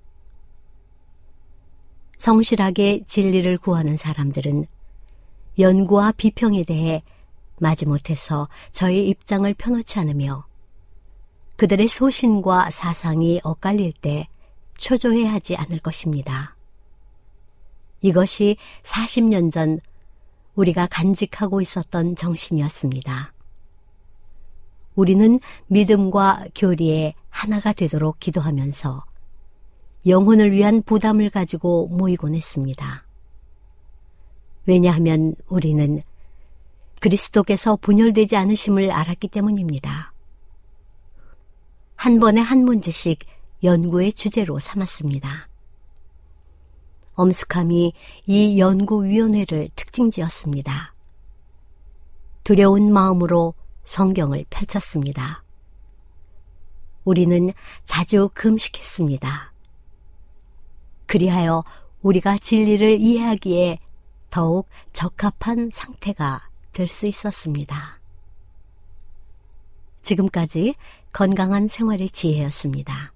[2.17, 4.67] 성실하게 진리를 구하는 사람들은
[5.59, 7.03] 연구와 비평에 대해
[7.63, 10.45] 마지못해서 저의 입장을 펴놓지 않으며
[11.57, 14.29] 그들의 소신과 사상이 엇갈릴 때
[14.77, 16.57] 초조해하지 않을 것입니다.
[18.01, 19.79] 이것이 40년 전
[20.57, 23.33] 우리가 간직하고 있었던 정신이었습니다.
[24.97, 29.05] 우리는 믿음과 교리에 하나가 되도록 기도하면서
[30.09, 33.07] 영혼을 위한 부담을 가지고 모이곤 했습니다.
[34.67, 36.03] 왜냐하면 우리는
[37.03, 40.13] 그리스도께서 분열되지 않으심을 알았기 때문입니다.
[41.97, 43.19] 한 번에 한 문제씩
[43.65, 45.49] 연구의 주제로 삼았습니다.
[47.15, 47.93] 엄숙함이
[48.27, 50.95] 이 연구위원회를 특징 지었습니다.
[52.45, 55.43] 두려운 마음으로 성경을 펼쳤습니다.
[57.05, 57.51] 우리는
[57.85, 59.53] 자주 금식했습니다.
[61.07, 61.65] 그리하여
[62.03, 63.81] 우리가 진리를 이해하기에
[64.31, 68.01] 더욱 적합한 상태가 될수 있었습니다.
[70.03, 70.75] 지금까지
[71.13, 73.13] 건강한 생활의 지혜였습니다.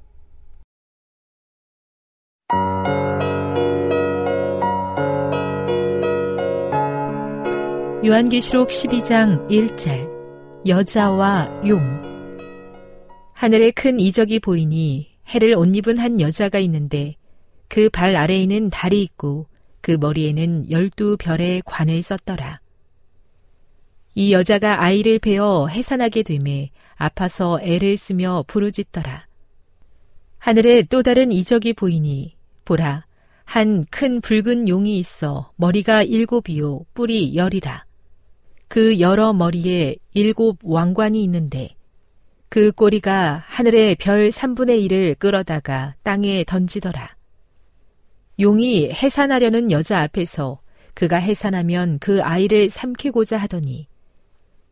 [8.04, 11.80] 요한계시록 12장 1절 여자와 용
[13.34, 17.16] 하늘에 큰 이적이 보이니 해를 옷 입은 한 여자가 있는데
[17.68, 19.46] 그 발 아래에는 달이 있고
[19.80, 22.60] 그 머리에는 열두 별의 관을 썼더라.
[24.18, 29.26] 이 여자가 아이를 베어 해산하게 되매 아파서 애를 쓰며 부르짖더라.
[30.38, 33.04] 하늘에 또 다른 이적이 보이니 보라
[33.44, 37.84] 한 큰 붉은 용이 있어 머리가 일곱이요 뿔이 열이라.
[38.68, 41.76] 그 여러 머리에 일곱 왕관이 있는데
[42.48, 47.16] 그 꼬리가 하늘의 별 3분의 1을 끌어다가 땅에 던지더라.
[48.40, 50.60] 용이 해산하려는 여자 앞에서
[50.94, 53.88] 그가 해산하면 그 아이를 삼키고자 하더니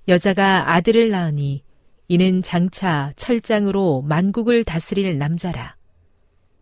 [0.06, 1.62] 여자가 아들을 낳으니
[2.08, 5.76] 이는 장차 철장으로 만국을 다스릴 남자라.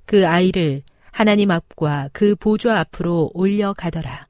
[0.04, 4.26] 그 아이를 하나님 앞과 그 보좌 앞으로 올려가더라.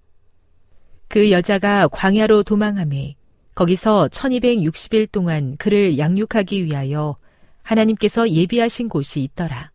[1.08, 3.16] 그 여자가 광야로 도망함에
[3.54, 7.16] 거기서 1260일 동안 그를 양육하기 위하여
[7.62, 9.70] 하나님께서 예비하신 곳이 있더라.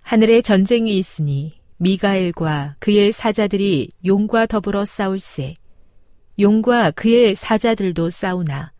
[0.00, 5.54] 하늘에 전쟁이 있으니 미가엘과 그의 사자들이 용과 더불어 싸울세.
[6.38, 8.72] 용과 그의 사자들도 싸우나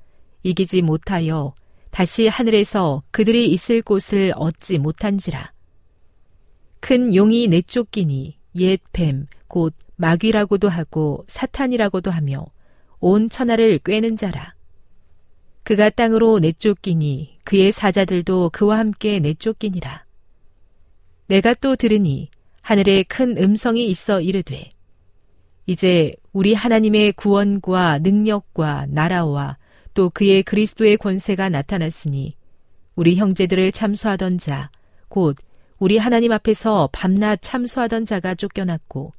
[0.42, 1.54] 이기지 못하여
[1.90, 5.52] 다시 하늘에서 그들이 있을 곳을 얻지 못한지라.
[6.80, 12.46] 큰 용이 내쫓기니 옛 뱀, 곧 마귀라고도 하고 사탄이라고도 하며
[12.98, 14.54] 온 천하를 꿰는 자라.
[15.62, 20.04] 그가 땅으로 내쫓기니 그의 사자들도 그와 함께 내쫓기니라.
[21.28, 22.30] 내가 또 들으니
[22.62, 24.72] 하늘에 큰 음성이 있어 이르되
[25.66, 29.58] 이제 우리 하나님의 구원과 능력과 나라와
[29.94, 32.36] 또 그의 그리스도의 권세가 나타났으니
[32.94, 34.70] 우리 형제들을 참수하던 자,
[35.08, 35.36] 곧
[35.78, 39.12] 우리 하나님 앞에서 밤낮 참수하던 자가 쫓겨났고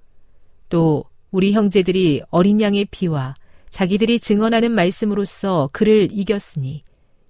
[0.69, 3.35] 또 우리 형제들이 어린 양의 피와
[3.69, 6.83] 자기들이 증언하는 말씀으로써 그를 이겼으니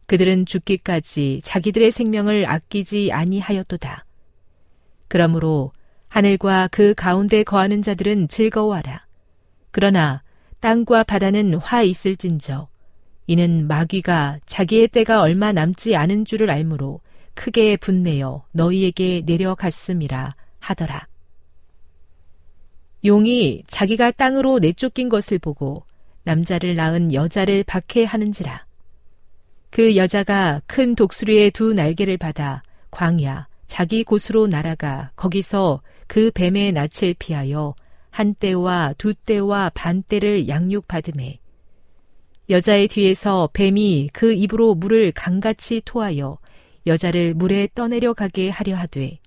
[0.08, 4.06] 그들은 죽기까지 자기들의 생명을 아끼지 아니하였도다.
[5.08, 5.72] 그러므로
[6.10, 9.03] 하늘과 그 가운데 거하는 자들은 즐거워하라.
[9.74, 10.22] 그러나
[10.62, 12.70] 땅과 바다는 화 있을진저
[13.28, 17.02] 이는 마귀가 자기의 때가 얼마 남지 않은 줄을 알므로
[17.34, 21.08] 크게 분내어 너희에게 내려갔음이라 하더라.
[23.04, 25.84] 용이 자기가 땅으로 내쫓긴 것을 보고
[26.22, 28.66] 남자를 낳은 여자를 박해하는지라
[29.72, 32.62] 그 여자가 큰 독수리의 두 날개를 받아
[32.92, 37.74] 광야 자기 곳으로 날아가 거기서 그 뱀의 낯을 피하여
[38.14, 41.40] 한 때와 두 때와 반 때를 양육받음에
[42.52, 46.38] 여자의 뒤에서 뱀이 그 입으로 물을 강같이 토하여
[46.86, 49.18] 여자를 물에 떠내려 가게 하려 하되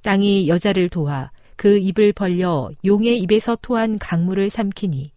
[0.00, 5.12] 땅이 여자를 도와 그 입을 벌려 용의 입에서 토한 강물을 삼키니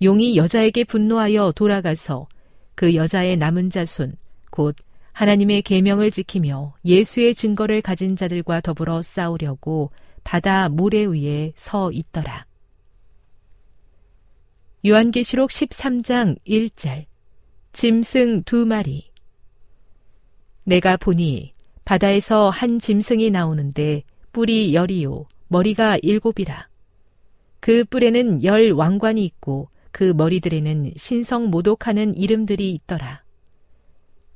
[0.00, 2.28] 용이 여자에게 분노하여 돌아가서
[2.74, 4.16] 그 여자의 남은 자손
[4.50, 4.74] 곧
[5.12, 9.90] 하나님의 계명을 지키며 예수의 증거를 가진 자들과 더불어 싸우려고
[10.26, 12.46] 바다 모래 위에 서 있더라.
[14.84, 17.04] 요한계시록 13장 1절
[17.72, 19.12] 짐승 두 마리
[20.64, 21.54] 내가 보니
[21.84, 24.02] 바다에서 한 짐승이 나오는데
[24.32, 26.68] 뿔이 열이요 머리가 일곱이라
[27.60, 33.22] 그 뿔에는 열 왕관이 있고 그 머리들에는 신성 모독하는 이름들이 있더라.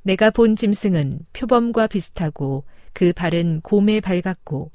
[0.03, 4.71] 내가 본 짐승은 표범과 비슷하고 그 발은 곰의 발 같고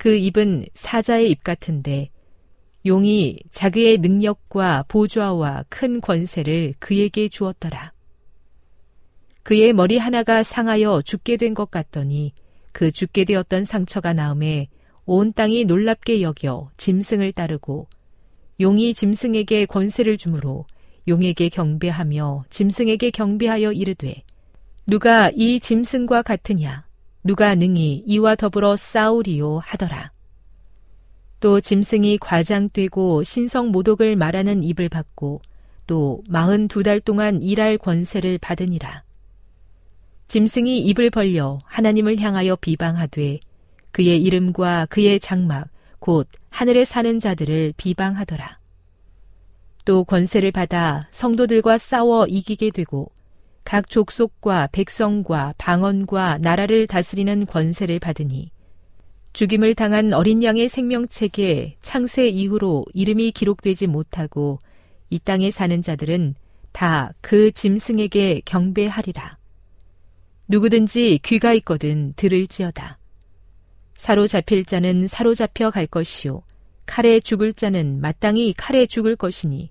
[0.00, 2.08] 그 입은 사자의 입 같은데
[2.86, 7.92] 용이 자기의 능력과 보좌와 큰 권세를 그에게 주었더라.
[9.42, 12.32] 그의 머리 하나가 상하여 죽게 된 것 같더니
[12.72, 14.68] 그 죽게 되었던 상처가 나음에
[15.04, 17.86] 온 땅이 놀랍게 여겨 짐승을 따르고
[18.58, 20.64] 용이 짐승에게 권세를 주므로
[21.08, 24.22] 용에게 경배하며 짐승에게 경배하여 이르되
[24.86, 26.89] 누가 이 짐승과 같으냐
[27.22, 30.12] 누가 능히 이와 더불어 싸우리요 하더라.
[31.40, 35.40] 또 짐승이 과장되고 신성 모독을 말하는 입을 받고
[35.86, 39.02] 또 마흔 두 달 동안 일할 권세를 받으니라.
[40.28, 43.40] 짐승이 입을 벌려 하나님을 향하여 비방하되
[43.90, 45.68] 그의 이름과 그의 장막
[45.98, 48.58] 곧 하늘에 사는 자들을 비방하더라.
[49.84, 53.10] 또 권세를 받아 성도들과 싸워 이기게 되고
[53.64, 58.50] 각 족속과 백성과 방언과 나라를 다스리는 권세를 받으니
[59.32, 64.58] 죽임을 당한 어린 양의 생명책에 창세 이후로 이름이 기록되지 못하고
[65.08, 66.34] 이 땅에 사는 자들은
[66.72, 69.38] 다 그 짐승에게 경배하리라.
[70.48, 72.98] 누구든지 귀가 있거든 들을지어다.
[73.94, 76.42] 사로잡힐 자는 사로잡혀 갈 것이요.
[76.86, 79.70] 칼에 죽을 자는 마땅히 칼에 죽을 것이니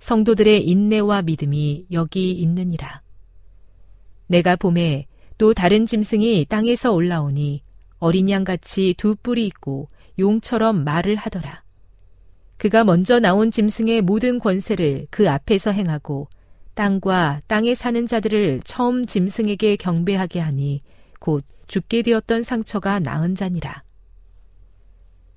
[0.00, 3.02] 성도들의 인내와 믿음이 여기 있느니라.
[4.26, 5.06] 내가 봄에
[5.38, 7.62] 또 다른 짐승이 땅에서 올라오니
[7.98, 11.62] 어린 양같이 두 뿔이 있고 용처럼 말을 하더라.
[12.56, 16.28] 그가 먼저 나온 짐승의 모든 권세를 그 앞에서 행하고
[16.74, 20.80] 땅과 땅에 사는 자들을 처음 짐승에게 경배하게 하니
[21.18, 23.82] 곧 죽게 되었던 상처가 나은 자니라.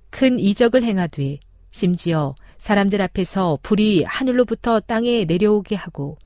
[0.09, 1.39] 큰 이적을 행하되
[1.71, 6.17] 심지어 사람들 앞에서 불이 하늘로부터 땅에 내려오게 하고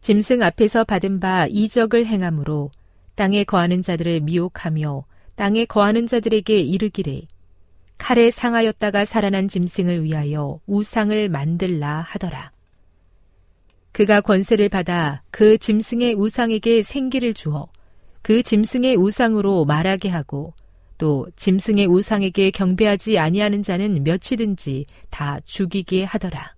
[0.00, 2.70] 짐승 앞에서 받은 바 이적을 행함으로
[3.14, 5.04] 땅에 거하는 자들을 미혹하며
[5.36, 7.22] 땅에 거하는 자들에게 이르기를
[7.98, 12.50] 칼에 상하였다가 살아난 짐승을 위하여 우상을 만들라 하더라.
[13.92, 17.68] 그가 권세를 받아 그 짐승의 우상에게 생기를 주어
[18.22, 20.54] 그 짐승의 우상으로 말하게 하고
[20.96, 26.54] 또 짐승의 우상에게 경배하지 아니하는 자는 몇이든지 다 죽이게 하더라.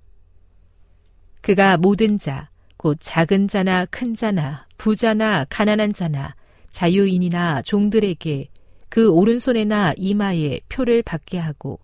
[1.40, 2.51] 그가 모든 자,
[2.82, 6.34] 곧 작은 자나 큰 자나 부자나 가난한 자나
[6.72, 8.48] 자유인이나 종들에게
[8.88, 11.78] 그 오른손에나 이마에 표를 받게 하고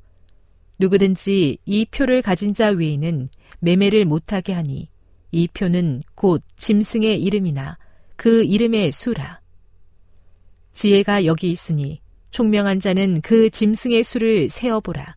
[0.80, 3.28] 누구든지 이 표를 가진 자 외에는
[3.60, 4.88] 매매를 못하게 하니
[5.30, 7.78] 이 표는 곧 짐승의 이름이나
[8.16, 9.40] 그 이름의 수라.
[10.72, 12.00] 지혜가 여기 있으니
[12.32, 15.14] 총명한 자는 그 짐승의 수를 세어보라.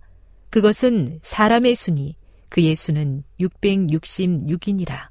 [0.52, 2.18] 그것은 사람의 수니
[2.50, 5.11] 그의 수는 666이니라.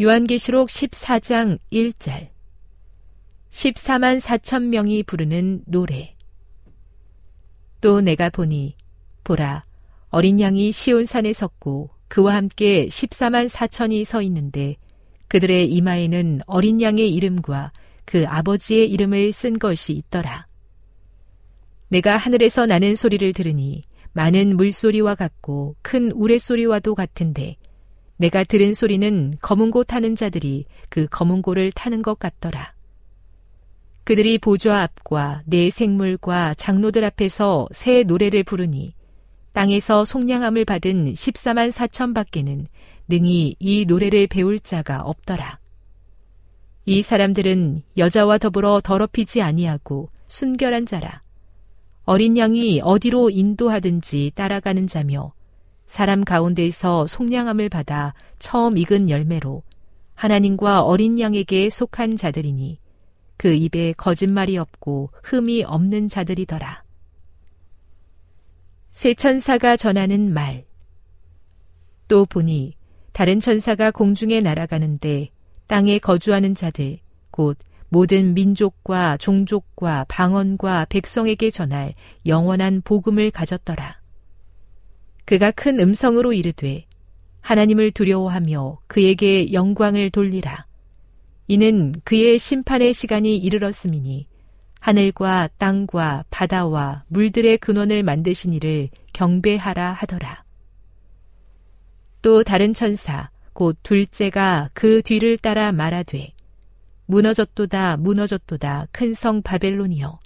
[0.00, 2.28] 요한계시록 14장 1절
[3.50, 6.16] 14만 4천 명이 부르는 노래
[7.82, 8.76] 또 내가 보니
[9.24, 9.62] 보라
[10.08, 14.76] 어린 양이 시온산에 섰고 그와 함께 14만 4천이 서 있는데
[15.28, 17.72] 그들의 이마에는 어린 양의 이름과
[18.06, 20.46] 그 아버지의 이름을 쓴 것이 있더라.
[21.88, 23.82] 내가 하늘에서 나는 소리를 들으니
[24.12, 27.56] 많은 물소리와 같고 큰 우레소리와도 같은데
[28.20, 32.74] 내가 들은 소리는 검은고 타는 자들이 그 검은고를 타는 것 같더라.
[34.04, 38.92] 그들이 보좌 앞과 내 생물과 장로들 앞에서 새 노래를 부르니
[39.54, 42.66] 땅에서 속량함을 받은 14만 4천 밖에는
[43.08, 45.58] 능히 이 노래를 배울 자가 없더라.
[46.84, 51.22] 이 사람들은 여자와 더불어 더럽히지 아니하고 순결한 자라.
[52.04, 55.32] 어린 양이 어디로 인도하든지 따라가는 자며
[55.90, 59.64] 사람 가운데에서 속량함을 받아 처음 익은 열매로
[60.14, 62.78] 하나님과 어린 양에게 속한 자들이니
[63.36, 66.84] 그 입에 거짓말이 없고 흠이 없는 자들이더라.
[68.92, 70.64] 새 천사가 전하는 말.
[72.06, 72.76] 또 보니
[73.10, 75.30] 다른 천사가 공중에 날아가는데
[75.66, 77.00] 땅에 거주하는 자들,
[77.32, 81.94] 곧 모든 민족과 종족과 방언과 백성에게 전할
[82.26, 83.99] 영원한 복음을 가졌더라.
[85.30, 86.86] 그가 큰 음성으로 이르되
[87.42, 90.66] 하나님을 두려워하며 그에게 영광을 돌리라.
[91.46, 94.26] 이는 그의 심판의 시간이 이르렀음이니
[94.80, 100.42] 하늘과 땅과 바다와 물들의 근원을 만드신 이를 경배하라 하더라.
[102.22, 106.32] 또 다른 천사, 곧 둘째가 그 뒤를 따라 말하되
[107.06, 110.18] 무너졌도다 무너졌도다 큰 성 바벨론이여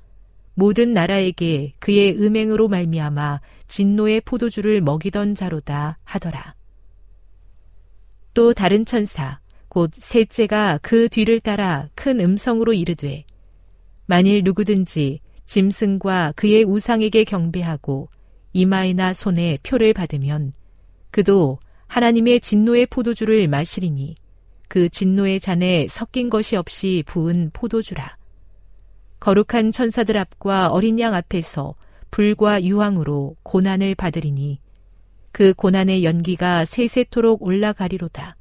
[0.55, 6.55] 모든 나라에게 그의 음행으로 말미암아 진노의 포도주를 먹이던 자로다 하더라.
[8.34, 13.24] 또 다른 천사 곧 셋째가 그 뒤를 따라 큰 음성으로 이르되
[14.07, 18.09] 만일 누구든지 짐승과 그의 우상에게 경배하고
[18.52, 20.52] 이마에나 손에 표를 받으면
[21.11, 24.16] 그도 하나님의 진노의 포도주를 마시리니
[24.68, 28.16] 그 진노의 잔에 섞인 것이 없이 부은 포도주라.
[29.24, 31.74] 거룩한 천사들 앞과 어린 양 앞에서
[32.10, 34.60] 불과 유황으로 고난을 받으리니
[35.32, 38.36] 그 고난의 연기가 세세토록 올라가리로다.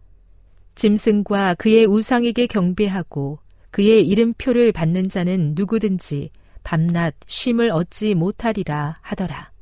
[0.75, 3.39] 짐승과 그의 우상에게 경배하고
[3.71, 6.31] 그의 이름표를 받는 자는 누구든지
[6.63, 9.53] 밤낮 쉼을 얻지 못하리라 하더라.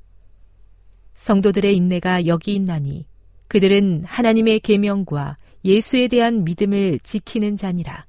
[1.14, 3.06] 성도들의 인내가 여기 있나니
[3.48, 8.08] 그들은 하나님의 계명과 예수에 대한 믿음을 지키는 자니라.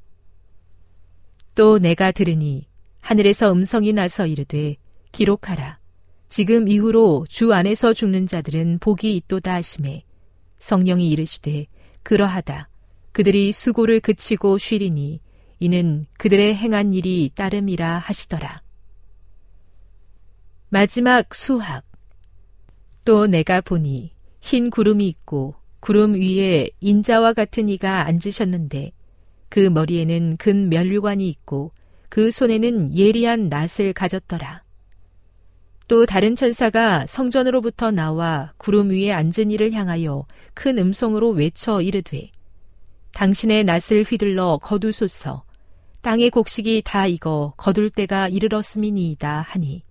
[1.55, 2.72] 또 내가 들으니
[3.03, 4.77] 하늘에서 음성이 나서 이르되
[5.11, 5.79] 기록하라.
[6.29, 10.05] 지금 이후로 주 안에서 죽는 자들은 복이 있도다 하심에
[10.59, 11.67] 성령이 이르시되
[12.03, 12.69] 그러하다.
[13.11, 15.21] 그들이 수고를 그치고 쉬리니
[15.59, 18.63] 이는 그들의 행한 일이 따름이라 하시더라.
[20.71, 21.85] 마지막 수학.
[23.05, 28.93] 또 내가 보니 흰 구름이 있고 구름 위에 인자와 같은 이가 앉으셨는데
[29.49, 31.73] 그 머리에는 근 면류관이 있고
[32.13, 34.63] 그 손에는 예리한 낫을 가졌더라.
[35.89, 42.31] 또 다른 천사가 성전으로부터 나와 구름 위에 앉은 이를 향하여 큰 음성으로 외쳐 이르되
[43.15, 45.45] 당신의 낫을 휘둘러 거두소서
[46.03, 49.83] 땅의 곡식이 다 익어 거둘 때가 이르렀음이니이다 하니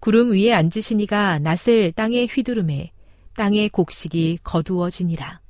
[0.00, 2.92] 구름 위에 앉으시니가 낫을 땅에 휘두름에
[3.34, 5.42] 땅의 곡식이 거두어지니라.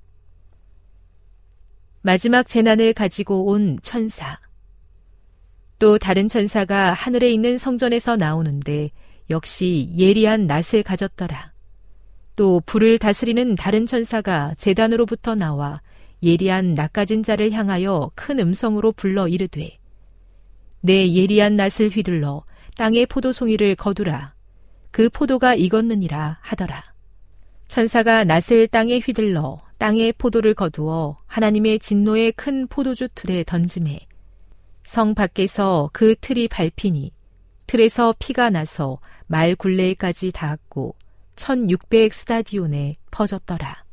[2.03, 4.41] 마지막 재난을 가지고 온 천사.
[5.79, 8.91] 또 다른 천사가 하늘에 있는 성전에서 나오는데
[9.31, 11.53] 역시 예리한 낫을 가졌더라.
[12.35, 15.81] 또 불을 다스리는 다른 천사가 재단으로부터 나와
[16.23, 19.79] 예리한 낚아진 자를 향하여 큰 음성으로 불러 이르되
[20.81, 22.45] 내 예리한 낫을 휘둘러
[22.77, 24.35] 땅의 포도송이를 거두라.
[24.91, 26.83] 그 포도가 익었느니라 하더라.
[27.69, 34.08] 천사가 낫을 땅에 휘둘러 땅의 포도를 거두어 하나님의 진노의 큰 포도주 틀에 던짐에
[34.89, 37.13] 성 밖에서 그 틀이 밟히니
[37.67, 40.95] 틀에서 피가 나서 말 굴레까지 닿았고
[41.37, 43.85] 1600 스타디온에 퍼졌더라.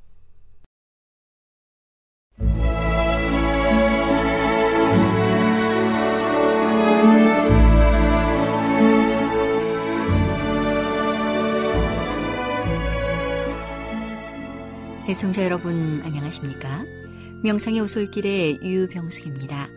[15.10, 16.86] 애청자 여러분 안녕하십니까?
[17.44, 19.68] 명상의 오솔길의 유병숙입니다.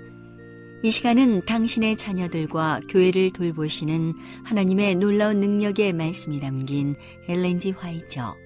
[0.84, 4.14] 이 시간은 당신의 자녀들과 교회를 돌보시는
[4.44, 6.94] 하나님의 놀라운 능력의 말씀이 담긴
[7.26, 8.36] 엘렌지 화이처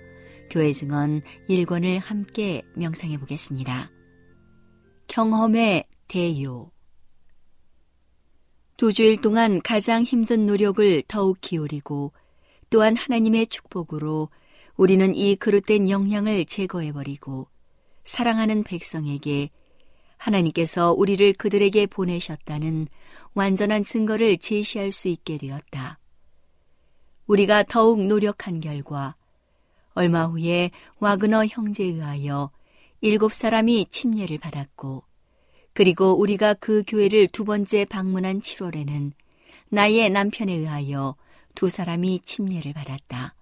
[0.49, 1.21] 교회 증언
[1.51, 3.91] 1권을 함께 명상해 보겠습니다.
[5.09, 6.71] 경험의 대요
[8.79, 12.15] 두 주일 동안 가장 힘든 노력을 더욱 기울이고
[12.71, 14.31] 또한 하나님의 축복으로
[14.77, 17.49] 우리는 이 그릇된 영향을 제거해버리고
[18.05, 19.51] 사랑하는 백성에게
[20.23, 22.87] 하나님께서 우리를 그들에게 보내셨다는
[23.35, 25.99] 완전한 증거를 제시할 수 있게 되었다.
[27.27, 29.17] 우리가 더욱 노력한 결과
[29.95, 30.71] 얼마 후에
[31.01, 32.51] 와그너 형제에 의하여
[33.01, 35.03] 일곱 사람이 침례를 받았고
[35.73, 39.13] 그리고 우리가 그 교회를 두 번째 방문한 7월에는
[39.71, 41.17] 나의 남편에 의하여
[41.55, 43.35] 두 사람이 침례를 받았다.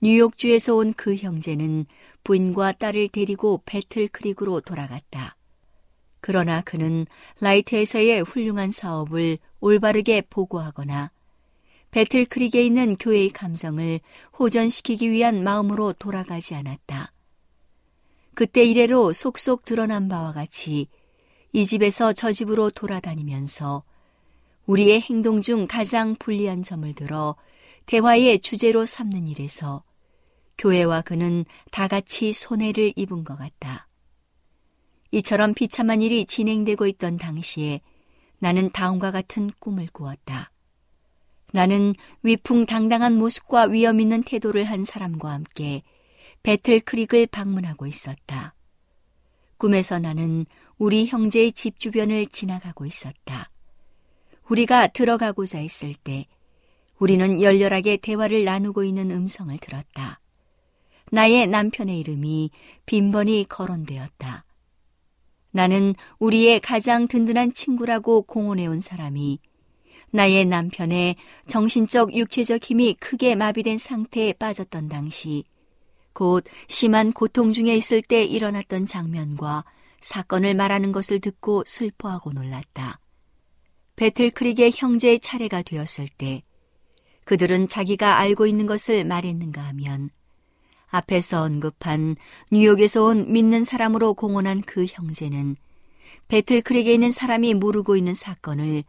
[0.00, 1.86] 뉴욕주에서 온 그 형제는
[2.24, 5.36] 부인과 딸을 데리고 배틀 크릭으로 돌아갔다.
[6.22, 7.04] 그러나 그는
[7.40, 11.10] 라이트에서의 훌륭한 사업을 올바르게 보고하거나
[11.90, 14.00] 배틀 크릭에 있는 교회의 감성을
[14.38, 17.12] 호전시키기 위한 마음으로 돌아가지 않았다.
[18.34, 20.86] 그때 이래로 속속 드러난 바와 같이
[21.52, 23.82] 이 집에서 저 집으로 돌아다니면서
[24.66, 27.34] 우리의 행동 중 가장 불리한 점을 들어
[27.86, 29.82] 대화의 주제로 삼는 일에서
[30.56, 33.88] 교회와 그는 다 같이 손해를 입은 것 같다.
[35.12, 37.80] 이처럼 비참한 일이 진행되고 있던 당시에
[38.38, 40.50] 나는 다음과 같은 꿈을 꾸었다.
[41.52, 45.82] 나는 위풍당당한 모습과 위험 있는 태도를 한 사람과 함께
[46.42, 48.54] 배틀 크릭을 방문하고 있었다.
[49.58, 50.46] 꿈에서 나는
[50.78, 53.50] 우리 형제의 집 주변을 지나가고 있었다.
[54.48, 56.26] 우리가 들어가고자 했을 때
[56.98, 60.20] 우리는 열렬하게 대화를 나누고 있는 음성을 들었다.
[61.10, 62.50] 나의 남편의 이름이
[62.86, 64.44] 빈번히 거론되었다.
[65.52, 69.38] 나는 우리의 가장 든든한 친구라고 공언해온 사람이
[70.10, 75.44] 나의 남편의 정신적 육체적 힘이 크게 마비된 상태에 빠졌던 당시
[76.12, 79.64] 곧 심한 고통 중에 있을 때 일어났던 장면과
[80.00, 82.98] 사건을 말하는 것을 듣고 슬퍼하고 놀랐다.
[83.96, 86.42] 배틀크릭의 형제의 차례가 되었을 때
[87.24, 90.10] 그들은 자기가 알고 있는 것을 말했는가 하면
[90.92, 92.16] 앞에서 언급한
[92.50, 95.56] 뉴욕에서 온 믿는 사람으로 공언한 그 형제는
[96.28, 98.84] 배틀크릭에 있는 사람이 모르고 있는 사건을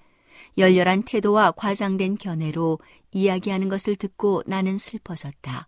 [0.57, 2.79] 열렬한 태도와 과장된 견해로
[3.11, 5.67] 이야기하는 것을 듣고 나는 슬퍼졌다.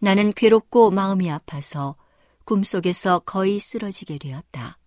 [0.00, 1.96] 나는 괴롭고 마음이 아파서
[2.44, 4.78] 꿈속에서 거의 쓰러지게 되었다.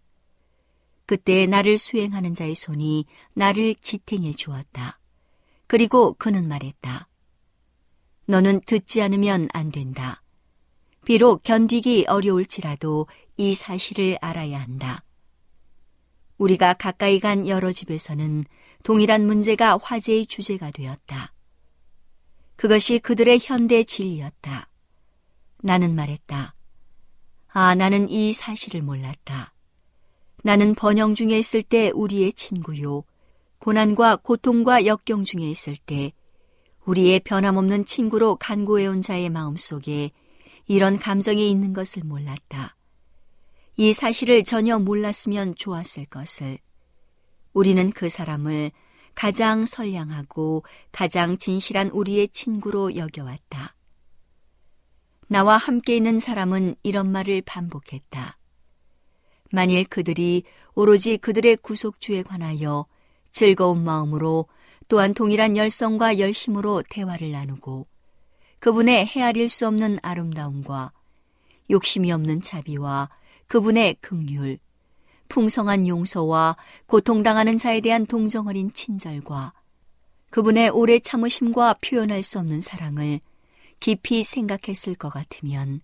[1.06, 5.00] 그때 나를 수행하는 자의 손이 나를 지탱해 주었다.
[5.68, 7.08] 그리고 그는 말했다.
[8.32, 10.24] 너는 듣지 않으면 안 된다.
[11.04, 15.04] 비록 견디기 어려울지라도 이 사실을 알아야 한다.
[16.38, 18.46] 우리가 가까이 간 여러 집에서는
[18.84, 21.34] 동일한 문제가 화제의 주제가 되었다.
[22.56, 24.70] 그것이 그들의 현대 진리였다.
[25.62, 26.56] 나는 말했다.
[27.50, 29.54] 아, 나는 이 사실을 몰랐다.
[30.44, 33.04] 나는 번영 중에 있을 때 우리의 친구요.
[33.60, 36.14] 고난과 고통과 역경 중에 있을 때
[36.86, 40.12] 우리의 변함없는 친구로 간구해온 자의 마음 속에
[40.68, 42.76] 이런 감정이 있는 것을 몰랐다.
[43.78, 46.60] 이 사실을 전혀 몰랐으면 좋았을 것을.
[47.54, 48.72] 우리는 그 사람을
[49.14, 53.76] 가장 선량하고 가장 진실한 우리의 친구로 여겨왔다.
[55.28, 58.38] 나와 함께 있는 사람은 이런 말을 반복했다.
[59.52, 60.44] 만일 그들이
[60.76, 62.86] 오로지 그들의 구속주에 관하여
[63.32, 64.48] 즐거운 마음으로
[64.92, 67.86] 또한 동일한 열성과 열심으로 대화를 나누고
[68.60, 70.92] 그분의 헤아릴 수 없는 아름다움과
[71.70, 73.10] 욕심이 없는 자비와
[73.48, 74.60] 그분의 극률,
[75.30, 79.54] 풍성한 용서와 고통당하는 자에 대한 동정 어린 친절과
[80.30, 83.22] 그분의 오래 참으심과 표현할 수 없는 사랑을
[83.80, 85.80] 깊이 생각했을 것 같으면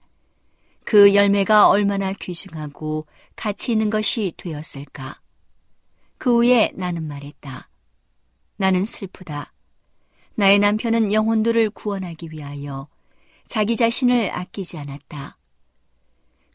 [0.84, 3.06] 그 열매가 얼마나 귀중하고
[3.38, 5.22] 가치 있는 것이 되었을까.
[6.18, 7.70] 그 후에 나는 말했다.
[8.58, 9.54] 나는 슬프다.
[10.36, 12.88] 나의 남편은 영혼들을 구원하기 위하여
[13.48, 15.38] 자기 자신을 아끼지 않았다.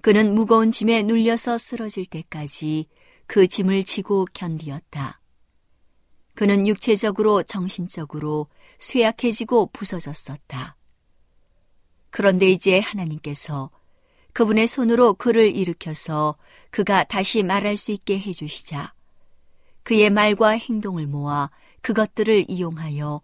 [0.03, 2.89] 그는 무거운 짐에 눌려서 쓰러질 때까지
[3.27, 5.21] 그 짐을 지고 견디었다.
[6.35, 8.49] 그는 육체적으로 정신적으로
[8.79, 10.77] 쇠약해지고 부서졌었다.
[12.11, 13.71] 그런데 이제 하나님께서
[14.33, 16.37] 그분의 손으로 그를 일으켜서
[16.71, 18.95] 그가 다시 말할 수 있게 해주시자
[19.83, 21.51] 그의 말과 행동을 모아
[21.83, 23.21] 그것들을 이용하여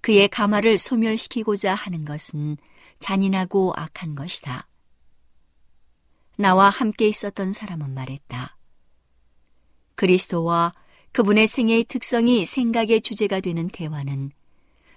[0.00, 2.56] 그의 가마를 소멸시키고자 하는 것은
[3.00, 4.68] 잔인하고 악한 것이다.
[6.36, 8.56] 나와 함께 있었던 사람은 말했다.
[9.94, 10.72] 그리스도와
[11.12, 14.30] 그분의 생애의 특성이 생각의 주제가 되는 대화는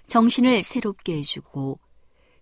[0.06, 1.80] 정신을 새롭게 해주고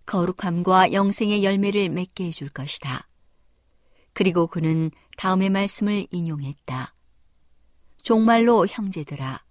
[0.05, 3.07] 거룩함과 영생의 열매를 맺게 해줄 것이다.
[4.13, 6.93] 그리고 그는 다음의 말씀을 인용했다.
[8.01, 9.43] 종말로 형제들아,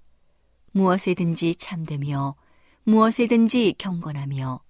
[0.78, 2.36] 무엇에든지 참되며,
[2.84, 4.60] 무엇에든지 경건하며,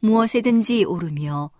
[0.00, 1.52] 무엇에든지 오르며,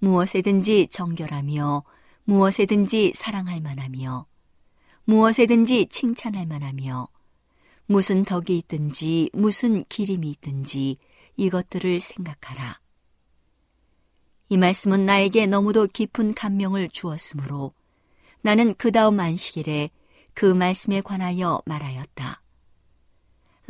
[0.00, 1.82] 무엇에든지 정결하며,
[2.24, 4.26] 무엇에든지 사랑할 만하며,
[5.04, 7.08] 무엇에든지 칭찬할 만하며,
[7.86, 10.98] 무슨 덕이 있든지, 무슨 기림이 있든지,
[11.36, 12.80] 이것들을 생각하라.
[14.50, 17.72] 이 말씀은 나에게 너무도 깊은 감명을 주었으므로
[18.42, 19.88] 나는 그 다음 안식일에
[20.34, 22.41] 그 말씀에 관하여 말하였다.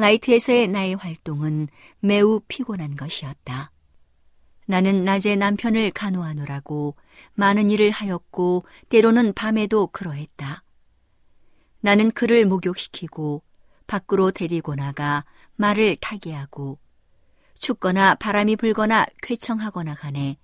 [0.02, 1.68] 라이트에서의 나의 활동은
[2.00, 3.70] 매우 피곤한 것이었다.
[4.66, 6.96] 나는 낮에 남편을 간호하느라고
[7.34, 10.64] 많은 일을 하였고 때로는 밤에도 그러했다.
[11.82, 13.44] 나는 그를 목욕시키고
[13.86, 15.24] 밖으로 데리고 나가
[15.54, 16.80] 말을 타게 하고
[17.60, 20.36] 춥거나 바람이 불거나 쾌청하거나 간에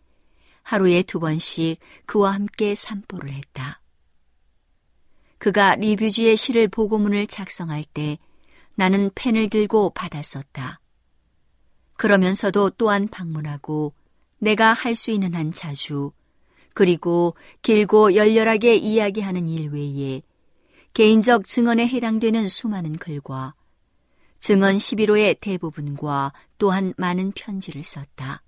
[0.63, 3.81] 하루에 두 번씩 그와 함께 산보를 했다.
[5.39, 8.19] 그가 리뷰지의 시를 보고문을 작성할 때
[8.79, 10.79] 나는 펜을 들고 받았었다.
[11.97, 13.93] 그러면서도 또한 방문하고
[14.39, 16.13] 내가 할 수 있는 한 자주
[16.75, 20.23] 그리고 길고 열렬하게 이야기하는 일 외에
[20.95, 23.57] 개인적 증언에 해당되는 수많은 글과
[24.39, 28.45] 증언 11호의 대부분과 또한 많은 편지를 썼다.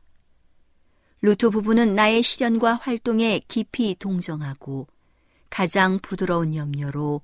[1.22, 4.86] 루트 부부는 나의 시련과 활동에 깊이 동정하고
[5.50, 7.20] 가장 부드러운 염려로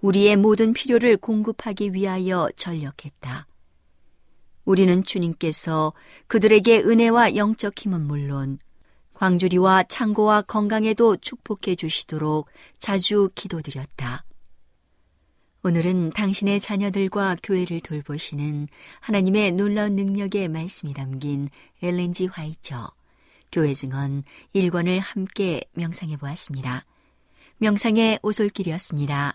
[0.00, 3.46] 우리의 모든 필요를 공급하기 위하여 전력했다.
[4.64, 5.92] 우리는 주님께서
[6.26, 8.58] 그들에게 은혜와 영적 힘은 물론
[9.14, 14.24] 광주리와 창고와 건강에도 축복해 주시도록 자주 기도드렸다.
[15.64, 18.68] 오늘은 당신의 자녀들과 교회를 돌보시는
[19.00, 21.48] 하나님의 놀라운 능력의 말씀이 담긴
[21.82, 22.92] 엘렌지 화이처
[23.50, 24.22] 교회 증언
[24.54, 26.84] 1권을 함께 명상해 보았습니다.
[27.56, 29.34] 명상의 오솔길이었습니다.